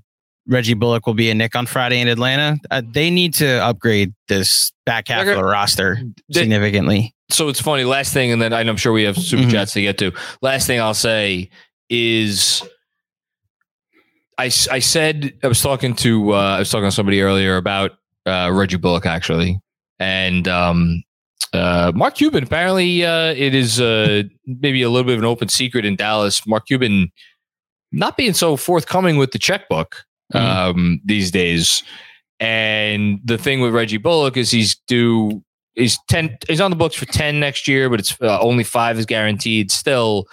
[0.48, 2.59] Reggie Bullock will be a Knick on Friday in Atlanta.
[2.70, 7.14] Uh, they need to upgrade this back half They're of the roster They- significantly.
[7.31, 7.85] So it's funny.
[7.85, 9.50] Last thing, and then I'm sure we have super Mhm.
[9.52, 10.12] chats to get to.
[10.42, 11.48] Last thing I'll say
[11.88, 12.62] is
[14.38, 17.92] I, I said I was talking to uh, I was talking to somebody earlier about
[18.26, 19.61] uh, Reggie Bullock actually,
[19.98, 21.02] and um,
[21.52, 22.44] uh, Mark Cuban.
[22.44, 26.46] Apparently, uh, it is uh, maybe a little bit of an open secret in Dallas.
[26.46, 27.11] Mark Cuban
[27.92, 31.83] not being so forthcoming with the checkbook um, these days.
[32.40, 35.44] And the thing with Reggie Bullock is he's due.
[35.74, 36.37] He's ten.
[36.48, 39.70] He's on the books for ten next year, but it's uh, only five is guaranteed.
[39.70, 40.26] Still,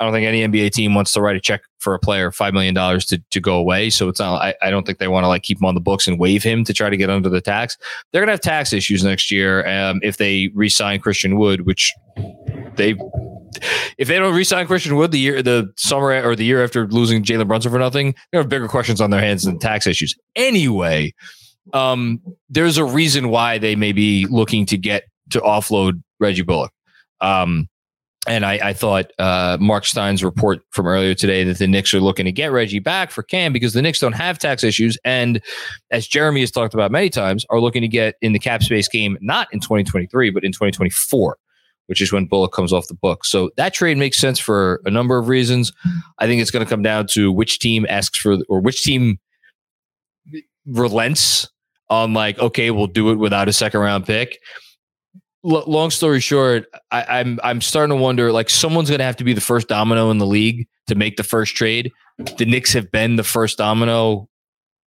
[0.00, 2.54] I don't think any NBA team wants to write a check for a player five
[2.54, 3.90] million dollars to to go away.
[3.90, 4.40] So it's not.
[4.40, 6.42] I, I don't think they want to like keep him on the books and waive
[6.42, 7.76] him to try to get under the tax.
[8.12, 11.92] They're gonna have tax issues next year um, if they re-sign Christian Wood, which
[12.76, 12.94] they.
[13.98, 17.22] If they don't re-sign Christian Wood the year, the summer or the year after losing
[17.24, 20.14] Jalen Brunson for nothing, they have bigger questions on their hands than tax issues.
[20.36, 21.12] Anyway,
[21.72, 26.72] Um, there's a reason why they may be looking to get to offload Reggie Bullock.
[27.20, 27.68] Um,
[28.28, 32.00] and I, I thought uh, Mark Stein's report from earlier today that the Knicks are
[32.00, 34.98] looking to get Reggie back for Cam because the Knicks don't have tax issues.
[35.04, 35.40] And
[35.90, 38.88] as Jeremy has talked about many times, are looking to get in the cap space
[38.88, 41.38] game, not in 2023, but in 2024,
[41.86, 43.24] which is when Bullock comes off the book.
[43.24, 45.72] So that trade makes sense for a number of reasons.
[46.18, 49.18] I think it's going to come down to which team asks for, or which team
[50.66, 51.48] relents
[51.88, 54.38] on, like, okay, we'll do it without a second round pick
[55.44, 59.16] l- long story short, I, I'm I'm starting to wonder like someone's going to have
[59.16, 61.92] to be the first domino in the league to make the first trade.
[62.38, 64.28] The Knicks have been the first domino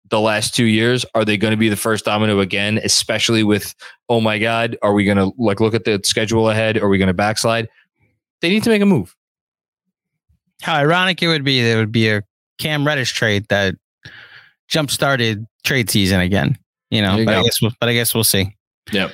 [0.09, 1.05] the last two years.
[1.15, 2.79] Are they going to be the first domino again?
[2.83, 3.73] Especially with
[4.09, 6.77] oh my god, are we going to like look at the schedule ahead?
[6.77, 7.67] Are we going to backslide?
[8.41, 9.15] They need to make a move.
[10.61, 12.23] How ironic it would be there would be a
[12.57, 13.75] Cam Reddish trade that
[14.67, 16.57] jump started trade season again.
[16.89, 18.55] You know, you but I guess we'll, but I guess we'll see.
[18.91, 19.13] Yep.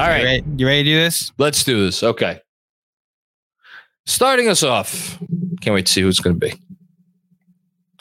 [0.00, 0.24] All You right.
[0.24, 1.30] ready, you ready to do this?
[1.36, 2.02] Let's do this.
[2.02, 2.40] Okay.
[4.06, 5.18] Starting us off.
[5.60, 6.54] Can't wait to see who's going to be.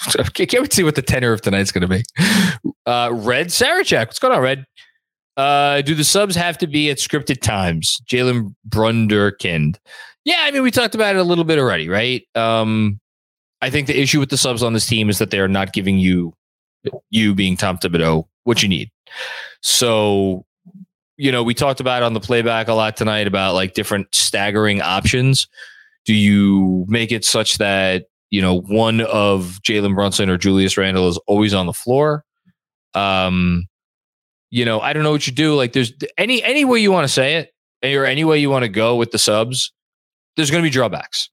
[0.33, 2.03] Can't wait to see what the tenor of tonight's going to be.
[2.85, 4.07] Uh, Red Sarachek.
[4.07, 4.65] What's going on, Red?
[5.35, 7.99] Uh, do the subs have to be at scripted times?
[8.09, 9.77] Jalen Brunderkind.
[10.23, 12.25] Yeah, I mean, we talked about it a little bit already, right?
[12.33, 12.99] Um,
[13.61, 15.73] I think the issue with the subs on this team is that they are not
[15.73, 16.33] giving you,
[17.09, 18.89] you being Tom Thibodeau, what you need.
[19.61, 20.45] So
[21.19, 24.81] you know, we talked about on the playback a lot tonight about like different staggering
[24.81, 25.49] options.
[26.05, 31.09] Do you make it such that, you know, one of Jalen Brunson or Julius Randle
[31.09, 32.23] is always on the floor?
[32.93, 33.67] Um,
[34.49, 35.55] you know, I don't know what you do.
[35.55, 37.97] Like there's any any way you want to say it.
[37.97, 39.73] or any way you want to go with the subs,
[40.37, 41.29] there's going to be drawbacks.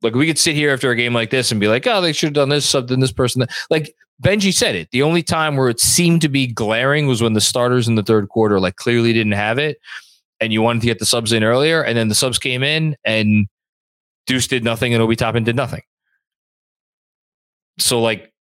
[0.00, 2.14] Like we could sit here after a game like this and be like, oh, they
[2.14, 3.46] should have done this, something, this person.
[3.68, 4.90] Like Benji said it.
[4.92, 8.02] The only time where it seemed to be glaring was when the starters in the
[8.02, 9.78] third quarter like clearly didn't have it,
[10.40, 12.96] and you wanted to get the subs in earlier, and then the subs came in
[13.04, 13.46] and
[14.26, 15.82] Deuce did nothing and Obi Toppin did nothing.
[17.78, 18.32] So like,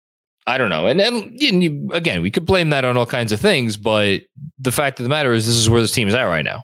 [0.46, 0.87] I don't know.
[0.87, 4.22] And then you, again, we could blame that on all kinds of things, but
[4.58, 6.62] the fact of the matter is, this is where this team is at right now.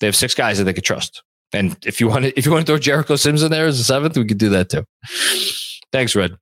[0.00, 1.22] They have six guys that they could trust.
[1.52, 3.78] And if you want to, if you want to throw Jericho Sims in there as
[3.78, 4.84] a seventh, we could do that too.
[5.92, 6.36] Thanks, Red.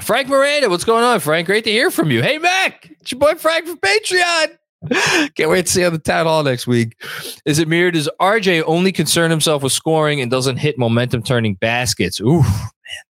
[0.00, 1.46] Frank Miranda, what's going on, Frank?
[1.46, 2.20] Great to hear from you.
[2.22, 4.58] Hey, Mac, it's your boy Frank from Patreon.
[5.34, 7.00] Can't wait to see on the town hall next week.
[7.46, 7.94] Is it mirrored?
[7.94, 12.20] Does RJ only concern himself with scoring and doesn't hit momentum turning baskets?
[12.20, 13.04] Ooh, man.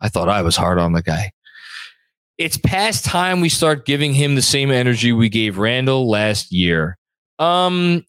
[0.00, 1.32] I thought I was hard on the guy.
[2.38, 6.98] It's past time we start giving him the same energy we gave Randle last year.
[7.38, 8.04] Um,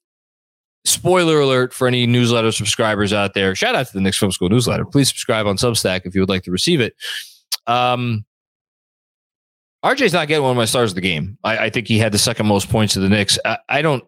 [0.83, 3.55] spoiler alert for any newsletter subscribers out there.
[3.55, 4.85] Shout out to the Knicks Film School newsletter.
[4.85, 6.95] Please subscribe on Substack if you would like to receive it.
[7.65, 8.25] Um,
[9.83, 11.37] RJ's not getting one of my stars of the game.
[11.43, 13.37] I, I think he had the second most points of the Knicks.
[13.45, 14.03] I, I don't,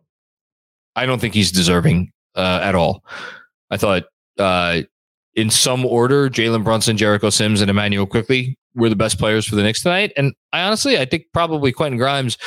[0.95, 3.04] I don't think he's deserving uh, at all.
[3.69, 4.04] I thought
[4.38, 4.82] uh,
[5.36, 9.56] in some order, Jalen Brunson, Jericho Sims, and Immanuel Quickley were the best players for
[9.56, 10.12] the Knicks tonight.
[10.17, 12.38] And I honestly, I think probably Quentin Grimes,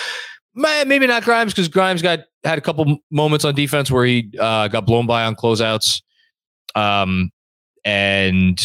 [0.55, 4.69] maybe not Grimes because Grimes got had a couple moments on defense where he uh,
[4.69, 6.03] got blown by on closeouts,
[6.75, 7.31] um,
[7.85, 8.61] and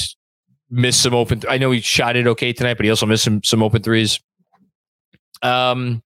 [0.69, 1.41] missed some open.
[1.41, 3.81] Th- I know he shot it okay tonight, but he also missed some some open
[3.81, 4.19] threes.
[5.41, 6.01] Um,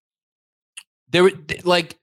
[1.10, 1.32] there were
[1.64, 1.98] like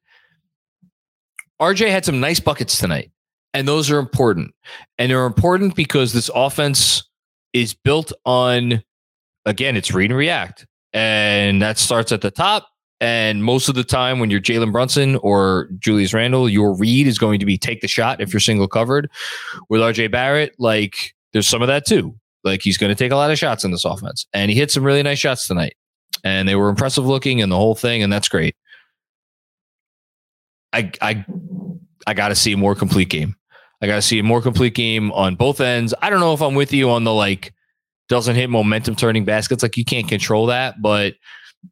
[1.62, 3.12] RJ had some nice buckets tonight,
[3.54, 4.54] and those are important.
[4.98, 7.04] And they're important because this offense
[7.54, 8.84] is built on,
[9.46, 12.68] again, it's read and react, and that starts at the top.
[13.02, 17.18] And most of the time, when you're Jalen Brunson or Julius Randle, your read is
[17.18, 19.10] going to be take the shot if you're single covered.
[19.70, 22.16] With RJ Barrett, like there's some of that too.
[22.44, 24.72] Like he's going to take a lot of shots in this offense, and he hit
[24.72, 25.76] some really nice shots tonight,
[26.24, 28.56] and they were impressive looking and the whole thing, and that's great.
[30.74, 31.26] I I
[32.08, 33.36] I got to see a more complete game.
[33.82, 35.94] I got to see a more complete game on both ends.
[36.02, 37.54] I don't know if I'm with you on the like
[38.10, 39.64] doesn't hit momentum turning baskets.
[39.64, 41.14] Like you can't control that, but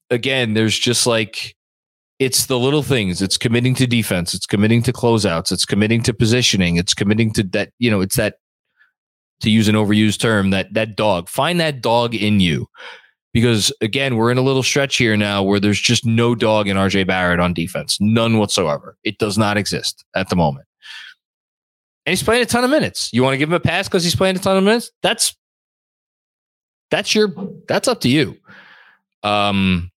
[0.10, 1.56] again, there's just like
[2.20, 3.22] it's the little things.
[3.22, 4.34] It's committing to defense.
[4.34, 5.52] It's committing to closeouts.
[5.52, 6.78] It's committing to positioning.
[6.78, 7.72] It's committing to that.
[7.80, 8.36] You know, it's that
[9.42, 11.30] to use an overused term, that that dog.
[11.30, 12.68] Find that dog in you.
[13.34, 16.78] Because again, we're in a little stretch here now where there's just no dog in
[16.78, 17.98] RJ Barrett on defense.
[18.02, 18.98] None whatsoever.
[19.04, 20.66] It does not exist at the moment.
[22.06, 23.12] And he's playing a ton of minutes.
[23.12, 24.92] You want to give him a pass because he's playing a ton of minutes?
[25.04, 25.36] That's
[26.90, 27.34] that's your
[27.68, 28.38] that's up to you.
[29.24, 29.92] Um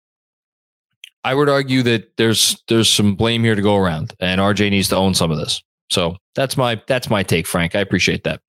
[1.23, 4.89] I would argue that there's there's some blame here to go around, and RJ needs
[4.89, 5.61] to own some of this.
[5.89, 7.75] So that's my that's my take, Frank.
[7.75, 8.41] I appreciate that.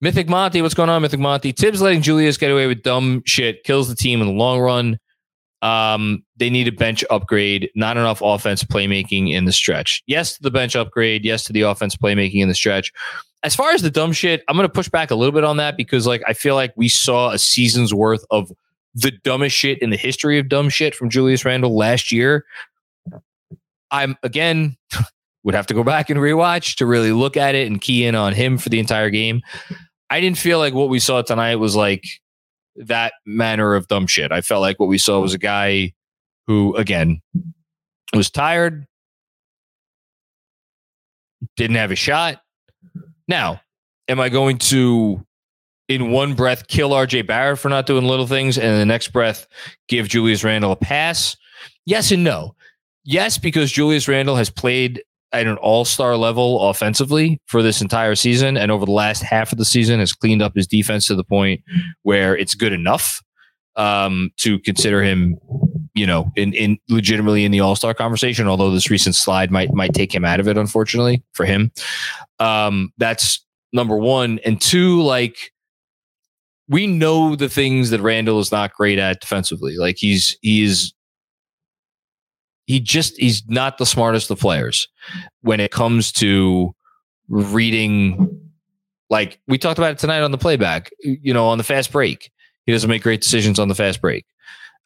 [0.00, 1.52] Mythic Monty, what's going on, Mythic Monty?
[1.52, 4.98] Thibs letting Julius get away with dumb shit kills the team in the long run.
[5.62, 10.02] Um, they need a bench upgrade, not enough offense playmaking in the stretch.
[10.06, 12.92] Yes to the bench upgrade, yes to the offense playmaking in the stretch.
[13.42, 15.56] As far as the dumb shit, I'm going to push back a little bit on
[15.56, 18.52] that because like I feel like we saw a season's worth of
[18.94, 22.44] the dumbest shit in the history of dumb shit from Julius Randle last year.
[23.90, 24.76] I'm again
[25.44, 28.14] would have to go back and rewatch to really look at it and key in
[28.14, 29.42] on him for the entire game.
[30.10, 32.04] I didn't feel like what we saw tonight was like
[32.76, 34.32] that manner of dumb shit.
[34.32, 35.92] I felt like what we saw was a guy
[36.46, 37.20] who, again,
[38.14, 38.86] was tired,
[41.56, 42.40] didn't have a shot.
[43.28, 43.60] Now,
[44.08, 45.24] am I going to,
[45.88, 49.08] in one breath, kill RJ Barrett for not doing little things, and in the next
[49.08, 49.46] breath,
[49.88, 51.36] give Julius Randle a pass?
[51.86, 52.54] Yes and no.
[53.04, 55.02] Yes, because Julius Randle has played
[55.34, 59.58] at an all-star level offensively for this entire season and over the last half of
[59.58, 61.60] the season has cleaned up his defense to the point
[62.02, 63.22] where it's good enough
[63.76, 65.36] um, to consider him
[65.94, 69.92] you know in, in legitimately in the all-star conversation although this recent slide might might
[69.92, 71.70] take him out of it unfortunately for him.
[72.38, 73.44] Um, that's
[73.74, 74.38] number one.
[74.46, 75.52] And two like
[76.68, 79.76] we know the things that Randle is not great at defensively.
[79.76, 80.94] Like he's he's
[82.66, 84.88] he just he's not the smartest of players
[85.42, 86.74] when it comes to
[87.28, 88.40] reading
[89.10, 92.30] like we talked about it tonight on the playback you know on the fast break.
[92.66, 94.24] He doesn't make great decisions on the fast break.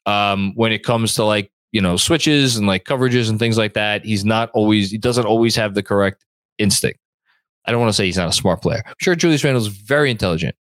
[0.05, 3.75] Um, when it comes to like you know switches and like coverages and things like
[3.75, 6.25] that he's not always he doesn't always have the correct
[6.59, 6.99] instinct.
[7.67, 8.83] I don't want to say he's not a smart player.
[8.87, 10.57] I'm sure julius randle is very intelligent.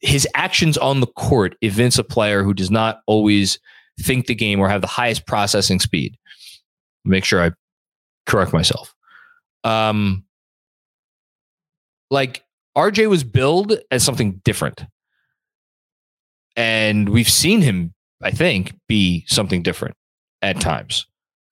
[0.00, 3.58] His actions on the court evince a player who does not always
[4.00, 6.16] think the game or have the highest processing speed
[7.04, 7.50] make sure I
[8.26, 8.94] correct myself.
[9.64, 10.24] Um,
[12.10, 12.44] like
[12.76, 14.84] RJ was billed as something different.
[16.56, 19.96] And we've seen him, I think, be something different
[20.42, 21.06] at times.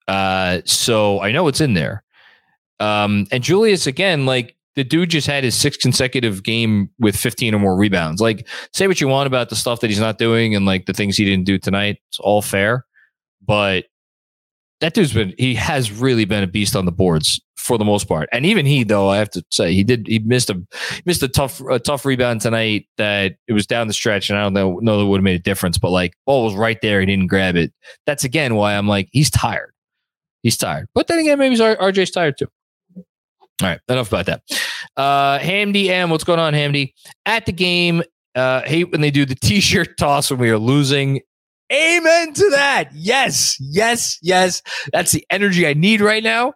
[0.07, 2.03] Uh, so I know it's in there.
[2.79, 7.55] Um, and Julius, again, like the dude just had his sixth consecutive game with 15
[7.55, 8.21] or more rebounds.
[8.21, 10.93] Like, say what you want about the stuff that he's not doing and like the
[10.93, 11.99] things he didn't do tonight.
[12.09, 12.85] It's all fair.
[13.45, 13.85] But
[14.81, 18.07] that dude's been, he has really been a beast on the boards for the most
[18.07, 18.27] part.
[18.31, 20.61] And even he, though, I have to say, he did, he missed a,
[21.05, 24.29] missed a tough, a tough rebound tonight that it was down the stretch.
[24.29, 26.55] And I don't know, know that would have made a difference, but like, ball was
[26.55, 26.99] right there.
[26.99, 27.71] He didn't grab it.
[28.05, 29.71] That's again why I'm like, he's tired.
[30.43, 30.87] He's tired.
[30.95, 32.47] But then again, maybe RJ's tired too.
[32.95, 34.41] All right, enough about that.
[34.97, 36.93] Uh, Hamdy M, what's going on, Hamdy?
[37.27, 38.01] At the game,
[38.33, 41.21] uh, hate when they do the t-shirt toss when we are losing.
[41.71, 42.89] Amen to that.
[42.93, 44.61] Yes, yes, yes.
[44.91, 46.53] That's the energy I need right now.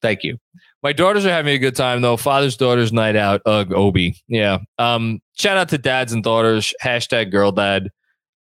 [0.00, 0.38] Thank you.
[0.82, 2.16] My daughters are having a good time though.
[2.16, 3.40] Father's daughters night out.
[3.46, 4.16] Ugh, Obi.
[4.28, 4.58] Yeah.
[4.78, 6.74] Um, shout out to dads and daughters.
[6.82, 7.90] Hashtag girl dad.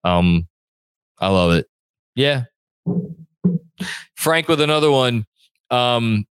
[0.04, 0.48] Um,
[1.20, 1.68] I love it.
[2.16, 2.44] Yeah.
[4.16, 5.26] Frank with another one.
[5.72, 6.26] Um,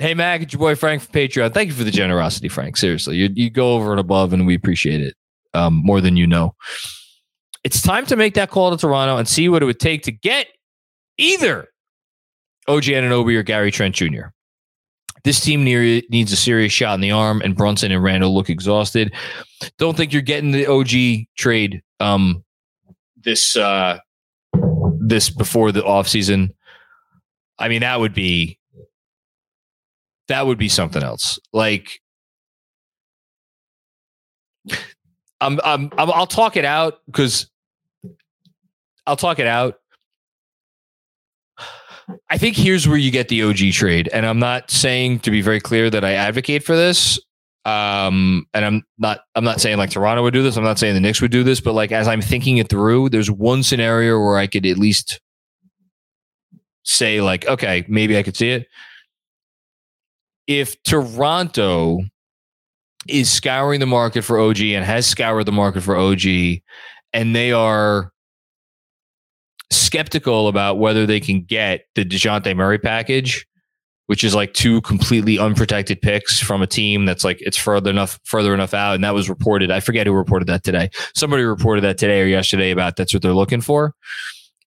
[0.00, 1.52] Hey, Mac, it's your boy Frank from Patreon.
[1.52, 2.76] Thank you for the generosity, Frank.
[2.76, 5.14] Seriously, you, you go over and above, and we appreciate it
[5.54, 6.54] um, more than you know.
[7.64, 10.12] It's time to make that call to Toronto and see what it would take to
[10.12, 10.46] get
[11.16, 11.68] either
[12.68, 14.26] OG Anunoby or Gary Trent Jr.
[15.24, 18.48] This team near, needs a serious shot in the arm, and Brunson and Randle look
[18.48, 19.12] exhausted.
[19.78, 22.44] Don't think you're getting the OG trade um,
[23.16, 23.98] this uh,
[25.00, 26.50] this before the offseason.
[27.58, 28.58] I mean, that would be
[30.28, 31.38] that would be something else.
[31.52, 32.00] Like,
[35.40, 37.48] I'm, I'm, I'm I'll talk it out because
[39.06, 39.76] I'll talk it out.
[42.30, 45.42] I think here's where you get the OG trade, and I'm not saying to be
[45.42, 47.20] very clear that I advocate for this.
[47.64, 50.56] Um, and I'm not I'm not saying like Toronto would do this.
[50.56, 53.10] I'm not saying the Knicks would do this, but like as I'm thinking it through,
[53.10, 55.20] there's one scenario where I could at least
[56.84, 58.68] say like, okay, maybe I could see it
[60.48, 62.00] if Toronto
[63.08, 66.24] is scouring the market for OG and has scoured the market for OG,
[67.12, 68.12] and they are
[69.70, 73.46] skeptical about whether they can get the DeJounte Murray package,
[74.06, 78.18] which is like two completely unprotected picks from a team that's like it's further enough
[78.24, 78.94] further enough out.
[78.94, 79.70] And that was reported.
[79.70, 80.90] I forget who reported that today.
[81.14, 83.94] Somebody reported that today or yesterday about that's what they're looking for.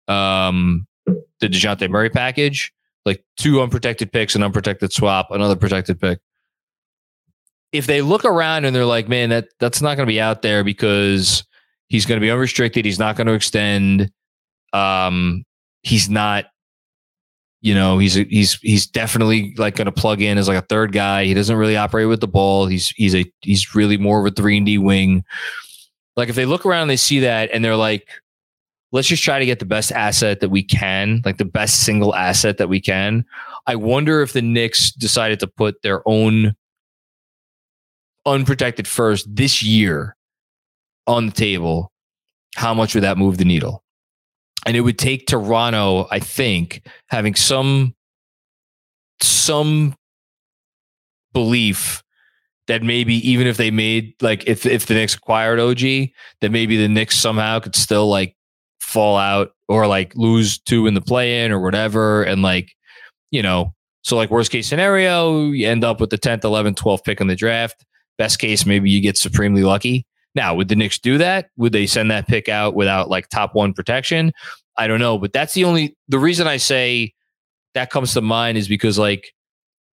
[0.07, 2.73] Um the DeJounte Murray package
[3.05, 6.19] like two unprotected picks, an unprotected swap, another protected pick.
[7.71, 10.41] If they look around and they're like, man, that that's not going to be out
[10.41, 11.43] there because
[11.87, 14.11] he's going to be unrestricted, he's not going to extend,
[14.73, 15.43] um,
[15.83, 16.45] he's not,
[17.61, 20.93] you know, he's he's he's definitely like going to plug in as like a third
[20.93, 21.25] guy.
[21.25, 22.67] He doesn't really operate with the ball.
[22.67, 25.23] He's he's a he's really more of a three and D wing.
[26.15, 28.09] Like if they look around, and they see that, and they're like,
[28.91, 32.15] let's just try to get the best asset that we can, like the best single
[32.15, 33.25] asset that we can.
[33.67, 36.55] I wonder if the Knicks decided to put their own
[38.29, 40.15] unprotected first this year
[41.07, 41.91] on the table,
[42.55, 43.83] how much would that move the needle?
[44.65, 47.95] And it would take Toronto, I think, having some
[49.21, 49.95] some
[51.33, 52.03] belief
[52.67, 56.09] that maybe even if they made like if if the Knicks acquired OG,
[56.41, 58.35] that maybe the Knicks somehow could still like
[58.79, 62.23] fall out or like lose two in the play in or whatever.
[62.23, 62.71] And like,
[63.31, 63.73] you know,
[64.03, 67.27] so like worst case scenario, you end up with the 10th, 11th, 12th pick in
[67.27, 67.85] the draft.
[68.19, 70.05] Best case, maybe you get supremely lucky.
[70.35, 71.49] Now, would the Knicks do that?
[71.57, 74.31] Would they send that pick out without like top one protection?
[74.77, 75.17] I don't know.
[75.17, 77.13] But that's the only, the reason I say
[77.73, 79.33] that comes to mind is because like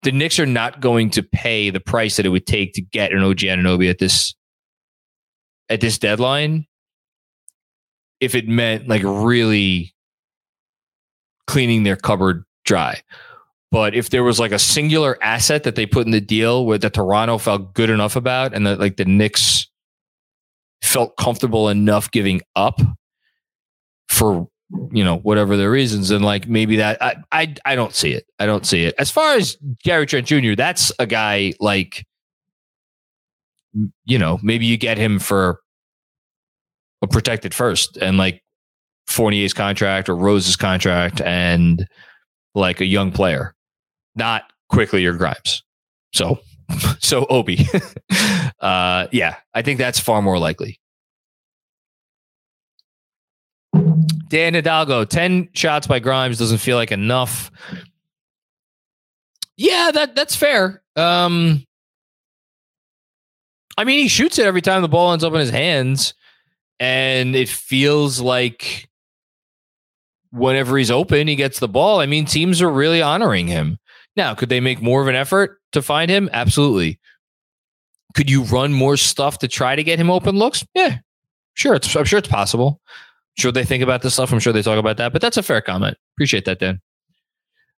[0.03, 3.13] the Knicks are not going to pay the price that it would take to get
[3.13, 4.35] an OG Anunoby at this
[5.67, 6.67] at this deadline
[8.19, 9.95] if it meant like really
[11.47, 13.01] cleaning their cupboard dry.
[13.71, 16.77] But if there was like a singular asset that they put in the deal where
[16.77, 19.67] the Toronto felt good enough about and that like the Knicks
[20.81, 22.79] felt comfortable enough giving up
[24.07, 24.47] for
[24.91, 28.25] you know whatever the reasons and like maybe that I, I I don't see it.
[28.39, 28.95] I don't see it.
[28.97, 32.05] As far as Gary Trent Jr., that's a guy like
[34.05, 35.59] you know, maybe you get him for
[37.01, 38.41] a protected first and like
[39.07, 41.85] Fournier's contract or Rose's contract and
[42.53, 43.53] like a young player,
[44.15, 45.63] not Quickley or Grimes.
[46.13, 46.39] So,
[46.99, 47.67] so Obi,
[48.59, 50.79] uh, yeah, I think that's far more likely.
[54.27, 57.51] Dan Hidalgo, 10 shots by Grimes doesn't feel like enough.
[59.57, 60.81] Yeah, that that's fair.
[60.95, 61.63] Um,
[63.77, 66.13] I mean, he shoots it every time the ball ends up in his hands,
[66.79, 68.89] and it feels like
[70.31, 71.99] whenever he's open, he gets the ball.
[71.99, 73.77] I mean, teams are really honoring him.
[74.15, 76.29] Now, could they make more of an effort to find him?
[76.31, 76.99] Absolutely.
[78.13, 80.65] Could you run more stuff to try to get him open looks?
[80.73, 80.97] Yeah,
[81.53, 81.75] sure.
[81.75, 82.79] I'm sure it's possible.
[82.87, 84.31] I'm sure they think about this stuff.
[84.31, 85.97] I'm sure they talk about that, but that's a fair comment.
[86.15, 86.81] Appreciate that, Dan.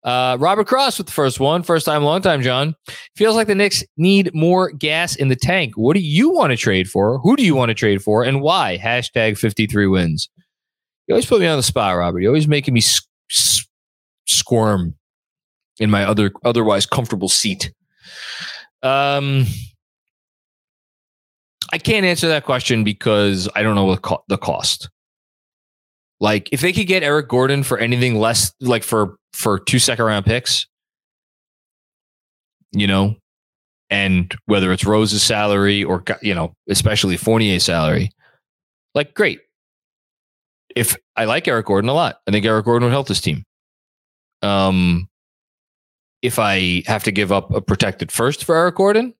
[0.04, 1.62] Uh, Robert Cross with the first one.
[1.64, 2.76] First time, long time, John.
[3.16, 5.72] Feels like the Knicks need more gas in the tank.
[5.76, 7.18] What do you want to trade for?
[7.18, 8.22] Who do you want to trade for?
[8.22, 8.78] And why?
[8.78, 10.28] Hashtag 53 wins.
[11.06, 12.20] You always put me on the spot, Robert.
[12.20, 12.82] You're always making me
[14.26, 14.94] squirm
[15.78, 17.72] in my other otherwise comfortable seat.
[18.82, 19.46] Um,
[21.72, 24.88] I can't answer that question because I don't know what co- the cost.
[26.20, 30.04] Like, if they could get Eric Gordon for anything less, like for for two second
[30.04, 30.66] round picks,
[32.72, 33.16] you know,
[33.90, 38.10] and whether it's Rose's salary or you know, especially Fournier's salary,
[38.94, 39.40] like great.
[40.74, 43.44] If I like Eric Gordon a lot, I think Eric Gordon would help this team.
[44.42, 45.08] Um,
[46.26, 49.14] if I have to give up a protected first for Eric Gordon,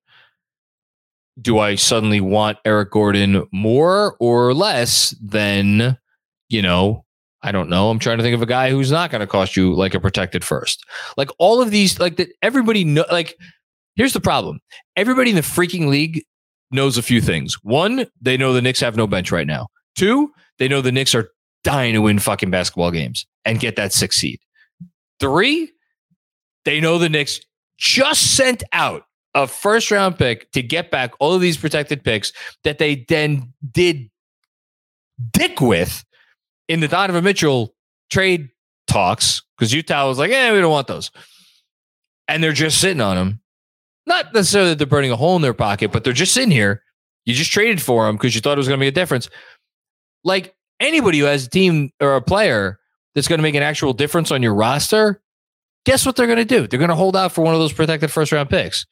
[1.40, 5.96] do I suddenly want Eric Gordon more or less than,
[6.48, 7.04] you know,
[7.42, 7.90] I don't know.
[7.90, 10.00] I'm trying to think of a guy who's not going to cost you like a
[10.00, 10.84] protected first.
[11.16, 13.36] Like all of these, like that everybody know, like
[13.94, 14.58] here's the problem.
[14.96, 16.24] Everybody in the freaking league
[16.72, 17.56] knows a few things.
[17.62, 19.68] One, they know the Knicks have no bench right now.
[19.94, 21.30] Two, they know the Knicks are
[21.62, 24.40] dying to win fucking basketball games and get that six seed.
[25.20, 25.70] Three,
[26.66, 27.40] they know the Knicks
[27.78, 29.04] just sent out
[29.34, 32.32] a first round pick to get back all of these protected picks
[32.64, 34.10] that they then did
[35.32, 36.04] dick with
[36.68, 37.74] in the Donovan Mitchell
[38.10, 38.50] trade
[38.86, 41.10] talks because Utah was like, "Yeah, we don't want those,"
[42.28, 43.40] and they're just sitting on them.
[44.06, 46.82] Not necessarily that they're burning a hole in their pocket, but they're just sitting here.
[47.24, 49.28] You just traded for them because you thought it was going to make a difference.
[50.22, 52.78] Like anybody who has a team or a player
[53.14, 55.20] that's going to make an actual difference on your roster,
[55.86, 56.66] guess what they're going to do?
[56.66, 58.84] They're going to hold out for one of those protected first round picks.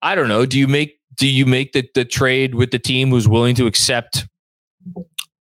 [0.00, 0.46] I don't know.
[0.46, 3.66] Do you make do you make the, the trade with the team who's willing to
[3.66, 4.26] accept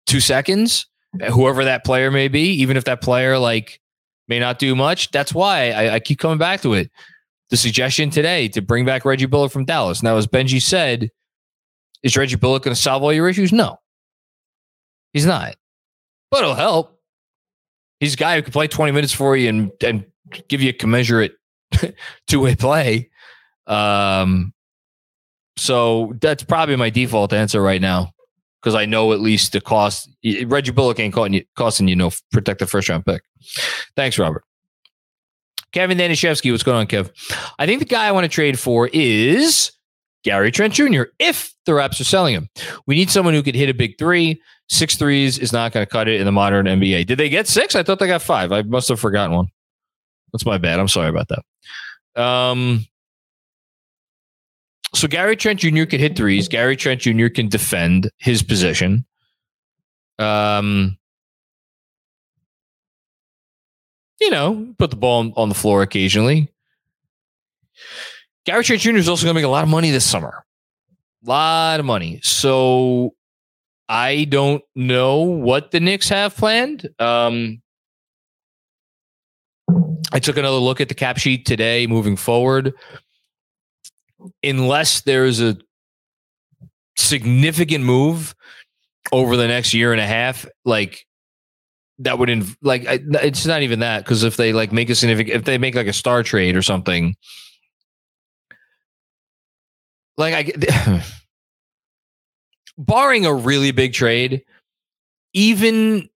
[0.06, 0.86] two seconds?
[1.30, 3.80] whoever that player may be, even if that player like
[4.28, 5.10] may not do much.
[5.10, 6.90] That's why I, I, keep coming back to it.
[7.50, 10.02] The suggestion today to bring back Reggie Bullock from Dallas.
[10.02, 11.10] Now, as Benji said,
[12.02, 13.52] is Reggie Bullock going to solve all your issues?
[13.52, 13.78] No,
[15.12, 15.56] he's not.
[16.30, 17.00] But it'll help.
[18.00, 20.04] He's a guy who can play 20 minutes for you and, and
[20.48, 21.34] give you a commensurate
[22.26, 23.10] two way play.
[23.66, 24.52] Um,
[25.56, 28.10] so that's probably my default answer right now
[28.60, 30.08] because I know at least the cost.
[30.46, 33.22] Reggie Bullock ain't costing you, costing you no protected first round pick.
[33.94, 34.44] Thanks, Robert.
[35.72, 37.10] Kevin Danishevsky, what's going on, Kev?
[37.58, 39.72] I think the guy I want to trade for is
[40.22, 41.02] Gary Trent Jr.
[41.18, 42.48] If the Raps are selling him,
[42.86, 44.40] we need someone who could hit a big three.
[44.68, 47.06] Six threes is not going to cut it in the modern NBA.
[47.06, 47.74] Did they get six?
[47.74, 48.50] I thought they got five.
[48.50, 49.48] I must have forgotten one.
[50.35, 50.80] That's my bad.
[50.80, 52.20] I'm sorry about that.
[52.20, 52.85] Um,
[54.93, 55.85] so Gary Trent Jr.
[55.85, 56.49] can hit threes.
[56.49, 57.28] Gary Trent Jr.
[57.28, 59.07] can defend his position.
[60.18, 60.99] Um,
[64.20, 66.49] you know, put the ball on the floor occasionally.
[68.45, 68.97] Gary Trent Jr.
[68.97, 70.45] is also going to make a lot of money this summer.
[71.24, 72.18] A lot of money.
[72.24, 73.14] So
[73.89, 76.89] I don't know what the Knicks have planned.
[76.99, 77.62] Um,
[80.14, 82.72] I took another look at the cap sheet today moving forward.
[84.44, 85.58] Unless there's a
[86.96, 88.34] significant move
[89.12, 91.04] over the next year and a half, like
[91.98, 94.94] that would inv- like I, it's not even that because if they like make a
[94.94, 97.16] significant if they make like a star trade or something,
[100.16, 101.02] like I
[102.78, 104.44] barring a really big trade,
[105.32, 106.08] even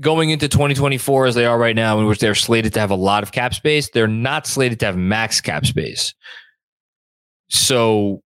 [0.00, 2.96] going into 2024 as they are right now, in which they're slated to have a
[2.96, 6.14] lot of cap space, they're not slated to have max cap space.
[7.50, 8.22] So,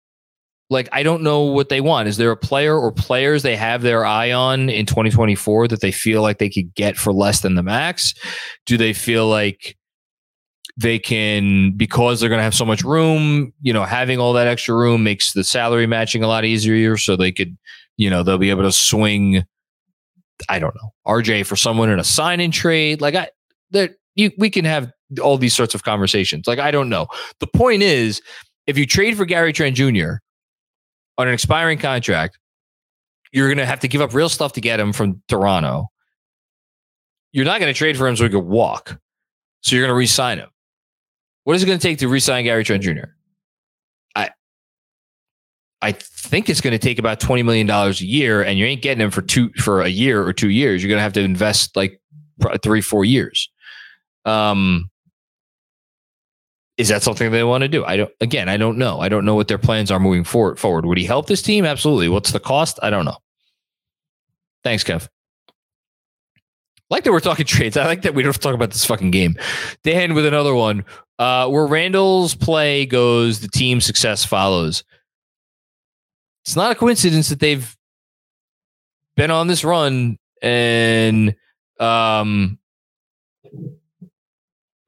[0.70, 2.08] like, I don't know what they want.
[2.08, 5.92] Is there a player or players they have their eye on in 2024 that they
[5.92, 8.14] feel like they could get for less than the max?
[8.66, 9.78] Do they feel like
[10.78, 14.48] they can, because they're going to have so much room, you know, having all that
[14.48, 17.58] extra room makes the salary matching a lot easier so they could,
[17.98, 19.44] you know, they'll be able to swing,
[20.50, 23.02] I don't know, RJ for someone in a sign in trade?
[23.02, 23.30] Like, I,
[23.72, 26.48] that you, we can have all these sorts of conversations.
[26.48, 27.08] Like, I don't know.
[27.40, 28.22] The point is,
[28.68, 30.16] if you trade for Gary Trent Jr.
[31.18, 32.38] on an expiring contract,
[33.32, 35.88] you're to have to give up real stuff to get him from Toronto.
[37.32, 39.00] You're not to trade for him so he could walk.
[39.62, 40.50] So you're to re-sign him.
[41.44, 43.06] What is it to take to re-sign Gary Trent Jr.?
[45.82, 48.82] I think it's going to take about twenty million dollars a year, and you ain't
[48.82, 50.84] getting them for two for a year or two years.
[50.84, 52.00] You're going to have to invest like
[52.62, 53.50] three, four years.
[54.26, 54.90] Um,
[56.78, 57.84] is that something they want to do?
[57.86, 58.12] I don't.
[58.22, 59.00] Again, I don't know.
[59.00, 60.60] I don't know what their plans are moving forward.
[60.60, 61.66] Forward, would he help this team?
[61.66, 62.10] Absolutely.
[62.10, 62.80] What's the cost?
[62.82, 63.18] I don't know.
[64.64, 65.08] Thanks, Kev.
[66.90, 67.78] like that we're talking trades.
[67.78, 69.38] I like that we don't talk about this fucking game.
[69.84, 70.86] Dan with another one.
[71.20, 74.84] Uh, where Randle's play goes, the team success follows.
[76.44, 77.76] It's not a coincidence that they've
[79.16, 81.36] been on this run and
[81.80, 82.58] um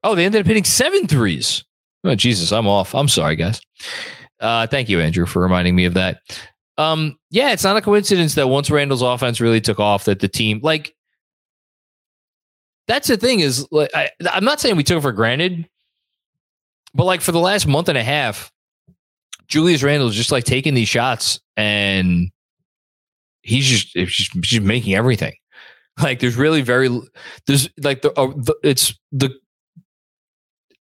[0.02, 1.64] oh they ended up hitting seven threes.
[2.02, 2.94] Oh Jesus, I'm off.
[2.94, 3.60] I'm sorry, guys.
[4.40, 6.20] Uh, thank you, Andrew, for reminding me of that.
[6.76, 10.28] Um, yeah, it's not a coincidence that once Randle's offense really took off, that the
[10.28, 10.94] team like
[12.86, 15.68] that's the thing is like I, I'm not saying we took it for granted,
[16.94, 18.52] but like for the last month and a half,
[19.46, 22.30] Julius Randle's just like taking these shots and
[23.42, 25.34] he's just, just, just making everything.
[26.02, 26.88] Like there's really very
[27.46, 29.30] there's like the, uh, the it's the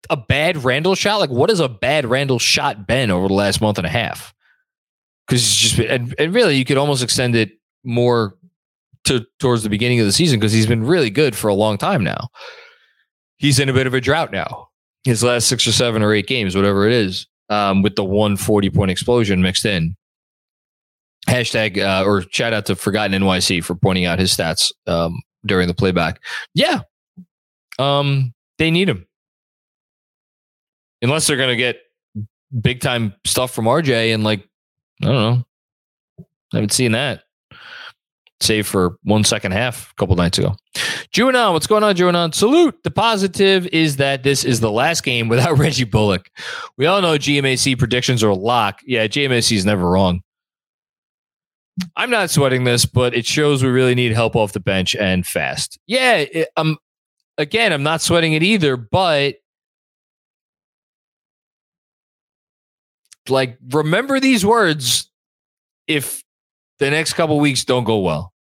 [0.09, 1.19] a bad Randle shot.
[1.19, 4.33] Like what has a bad Randle shot been over the last month and a half?
[5.27, 7.51] Because it's just and, and really you could almost extend it
[7.83, 8.35] more
[9.05, 11.77] to towards the beginning of the season because he's been really good for a long
[11.77, 12.27] time now.
[13.37, 14.67] He's in a bit of a drought now.
[15.03, 18.69] His last six or seven or eight games, whatever it is, um, with the 140
[18.69, 19.95] point explosion mixed in.
[21.27, 25.67] Hashtag uh, or shout out to Forgotten NYC for pointing out his stats um, during
[25.67, 26.21] the playback.
[26.53, 26.81] Yeah,
[27.79, 29.07] um, they need him
[31.01, 31.79] unless they're going to get
[32.61, 34.47] big time stuff from RJ and like
[35.01, 35.45] I don't know.
[36.53, 37.23] I haven't seen that.
[38.39, 40.55] Save for one second half a couple nights ago.
[41.17, 42.31] Juanon, what's going on, Juanon?
[42.31, 42.83] Salute.
[42.83, 46.29] The positive is that this is the last game without Reggie Bullock.
[46.77, 48.81] We all know GMAC predictions are a lock.
[48.85, 50.21] Yeah, GMAC is never wrong.
[51.95, 55.25] I'm not sweating this, but it shows we really need help off the bench and
[55.25, 55.79] fast.
[55.87, 56.77] Yeah, it, um,
[57.39, 59.37] again, I'm not sweating it either, but
[63.27, 65.09] like remember these words
[65.87, 66.23] if
[66.77, 68.33] the next couple weeks don't go well.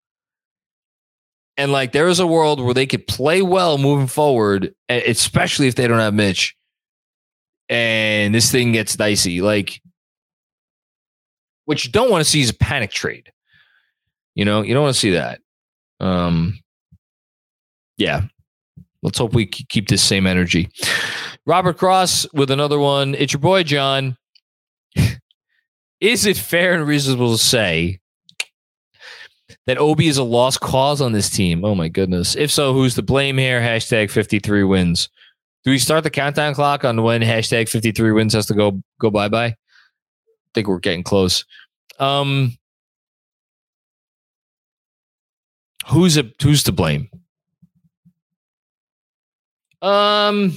[1.56, 5.74] And like there is a world where they could play well moving forward, especially if
[5.74, 6.54] they don't have Mitch.
[7.68, 9.40] And this thing gets dicey.
[9.40, 9.80] Like
[11.64, 13.32] what you don't want to see is a panic trade.
[14.34, 15.40] You know, you don't want to see that.
[15.98, 16.58] Um,
[17.96, 18.22] yeah.
[19.02, 20.68] Let's hope we keep this same energy.
[21.46, 23.14] Robert Cross with another one.
[23.14, 24.16] It's your boy, John.
[26.00, 28.00] is it fair and reasonable to say
[29.66, 31.64] that Obi is a lost cause on this team?
[31.64, 32.36] Oh, my goodness.
[32.36, 33.60] If so, who's to blame here?
[33.60, 35.08] Hashtag 53 wins.
[35.64, 39.10] Do we start the countdown clock on when hashtag 53 wins has to go go
[39.10, 39.46] bye bye?
[39.46, 39.54] I
[40.54, 41.44] think we're getting close.
[41.98, 42.56] Um,
[45.88, 47.10] who's a, who's to blame?
[49.82, 50.56] Um,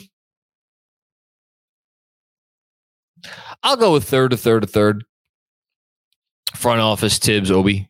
[3.63, 5.05] I'll go with third, a third, a third.
[6.55, 7.88] Front office, Thibs, Obi.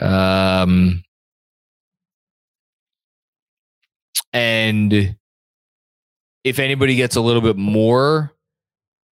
[0.00, 1.02] Um,
[4.32, 5.16] and
[6.44, 8.32] if anybody gets a little bit more,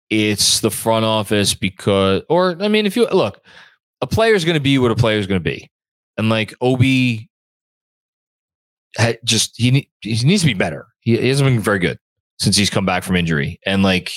[0.09, 3.41] it's the front office because, or I mean, if you look,
[4.01, 5.69] a player is going to be what a player is going to be,
[6.17, 7.29] and like Obi,
[9.23, 10.87] just he he needs to be better.
[10.99, 11.97] He, he hasn't been very good
[12.39, 14.11] since he's come back from injury, and like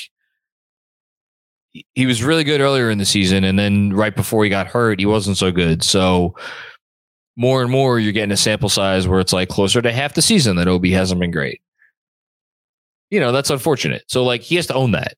[1.94, 5.00] he was really good earlier in the season, and then right before he got hurt,
[5.00, 5.82] he wasn't so good.
[5.82, 6.34] So
[7.36, 10.22] more and more, you're getting a sample size where it's like closer to half the
[10.22, 11.60] season that Obi hasn't been great.
[13.10, 14.04] You know, that's unfortunate.
[14.08, 15.14] So like he has to own that.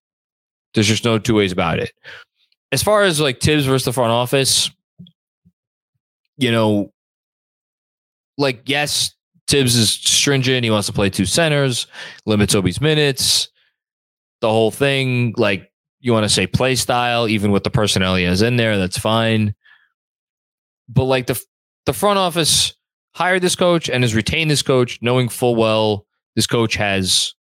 [0.75, 1.93] There's just no two ways about it.
[2.73, 4.71] As far as like Thibs versus the front office,
[6.37, 6.93] you know,
[8.37, 9.15] like yes,
[9.47, 10.65] Thibs is stringent.
[10.65, 11.87] He wants to play two centers,
[12.27, 13.49] limits Obi's minutes,
[14.41, 15.35] the whole thing.
[15.37, 15.68] Like
[16.01, 18.99] you want to say play style, even with the personnel he has in there, that's
[18.99, 19.55] fine.
[20.89, 21.41] But like the
[21.87, 22.75] the front office
[23.15, 27.35] hired this coach and has retained this coach, knowing full well this coach has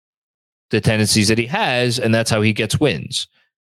[0.71, 3.29] the tendencies that he has, and that's how he gets wins.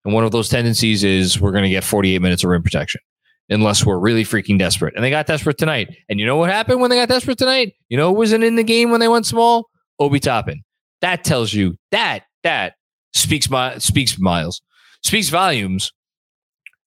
[0.06, 3.02] And one of those tendencies is we're going to get 48 minutes of rim protection
[3.50, 4.94] unless we're really freaking desperate.
[4.96, 5.96] And they got desperate tonight.
[6.10, 7.74] And you know what happened when they got desperate tonight?
[7.90, 9.70] You know who wasn't in the game when they went small?
[10.00, 10.64] Obi Toppin.
[11.02, 12.76] That tells you that that
[13.14, 14.62] speaks my speaks miles,
[15.04, 15.92] speaks volumes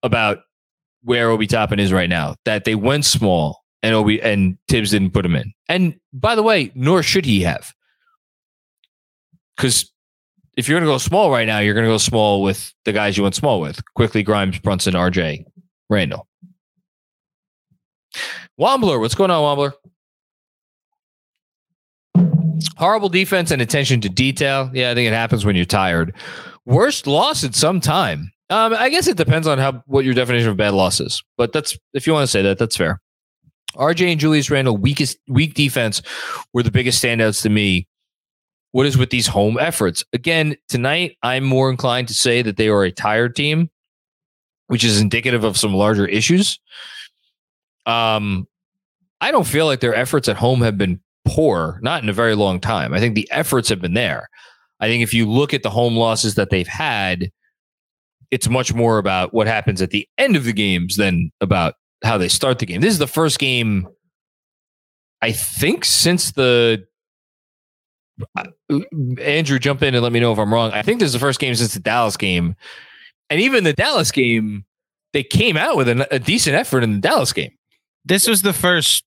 [0.03, 0.39] about
[1.03, 2.35] where Obi Toppin is right now.
[2.45, 5.53] That they went small and Obi and Thibs didn't put him in.
[5.69, 7.73] And by the way, nor should he have
[9.57, 9.91] because
[10.55, 12.93] if you're going to go small right now, you're going to go small with the
[12.93, 15.45] guys you went small with: Quickley Grimes, Brunson, RJ,
[15.89, 16.27] Randle.
[18.59, 19.73] Wombler, what's going on, Wombler?
[22.77, 24.71] Horrible defense and attention to detail.
[24.73, 26.15] Yeah, I think it happens when you're tired.
[26.67, 28.33] Worst loss in some time.
[28.49, 31.53] Um, I guess it depends on how what your definition of bad loss is, but
[31.53, 32.99] that's if you want to say that, that's fair.
[33.75, 36.01] RJ and Julius Randle weakest weak defense
[36.51, 37.87] were the biggest standouts to me.
[38.73, 40.03] What is with these home efforts?
[40.11, 43.69] Again, tonight I'm more inclined to say that they are a tired team,
[44.67, 46.59] which is indicative of some larger issues.
[47.85, 48.45] Um,
[49.21, 52.35] I don't feel like their efforts at home have been poor, not in a very
[52.35, 52.93] long time.
[52.93, 54.29] I think the efforts have been there.
[54.79, 57.31] I think if you look at the home losses that they've had,
[58.31, 62.17] it's much more about what happens at the end of the games than about how
[62.17, 62.81] they start the game.
[62.81, 63.87] This is the first game,
[65.21, 66.85] I think, since the
[68.35, 68.45] uh,
[69.21, 70.71] Andrew, jump in and let me know if I'm wrong.
[70.71, 72.55] I think this is the first game since the Dallas game,
[73.29, 74.65] and even the Dallas game,
[75.13, 77.51] they came out with a, a decent effort in the Dallas game.
[78.05, 79.03] This was the first,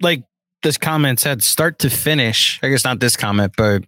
[0.00, 0.24] like
[0.62, 2.60] this comment said, start to finish.
[2.62, 3.84] I guess not this comment, but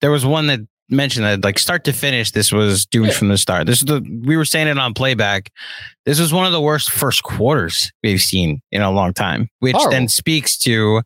[0.00, 0.60] there was one that
[0.92, 3.12] mentioned that like start to finish, this was doomed yeah.
[3.14, 3.66] from the start.
[3.66, 5.50] This is the we were saying it on playback.
[6.04, 9.74] This was one of the worst first quarters we've seen in a long time, which
[9.74, 9.92] Horrible.
[9.92, 11.02] then speaks to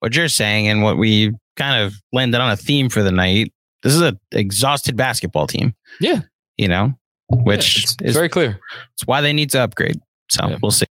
[0.00, 3.52] what you're saying and what we kind of landed on a theme for the night.
[3.82, 5.74] This is an exhausted basketball team.
[6.00, 6.20] Yeah.
[6.56, 6.94] You know,
[7.30, 8.58] which yeah, it's, is very clear.
[8.94, 10.00] It's why they need to upgrade.
[10.30, 10.58] So yeah.
[10.62, 10.86] we'll see.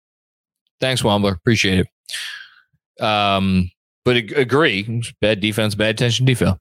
[0.80, 1.36] Thanks, Wombler.
[1.36, 3.04] Appreciate it.
[3.04, 3.72] Um,
[4.06, 5.02] but agree.
[5.22, 6.58] Bad defense, bad attention defense.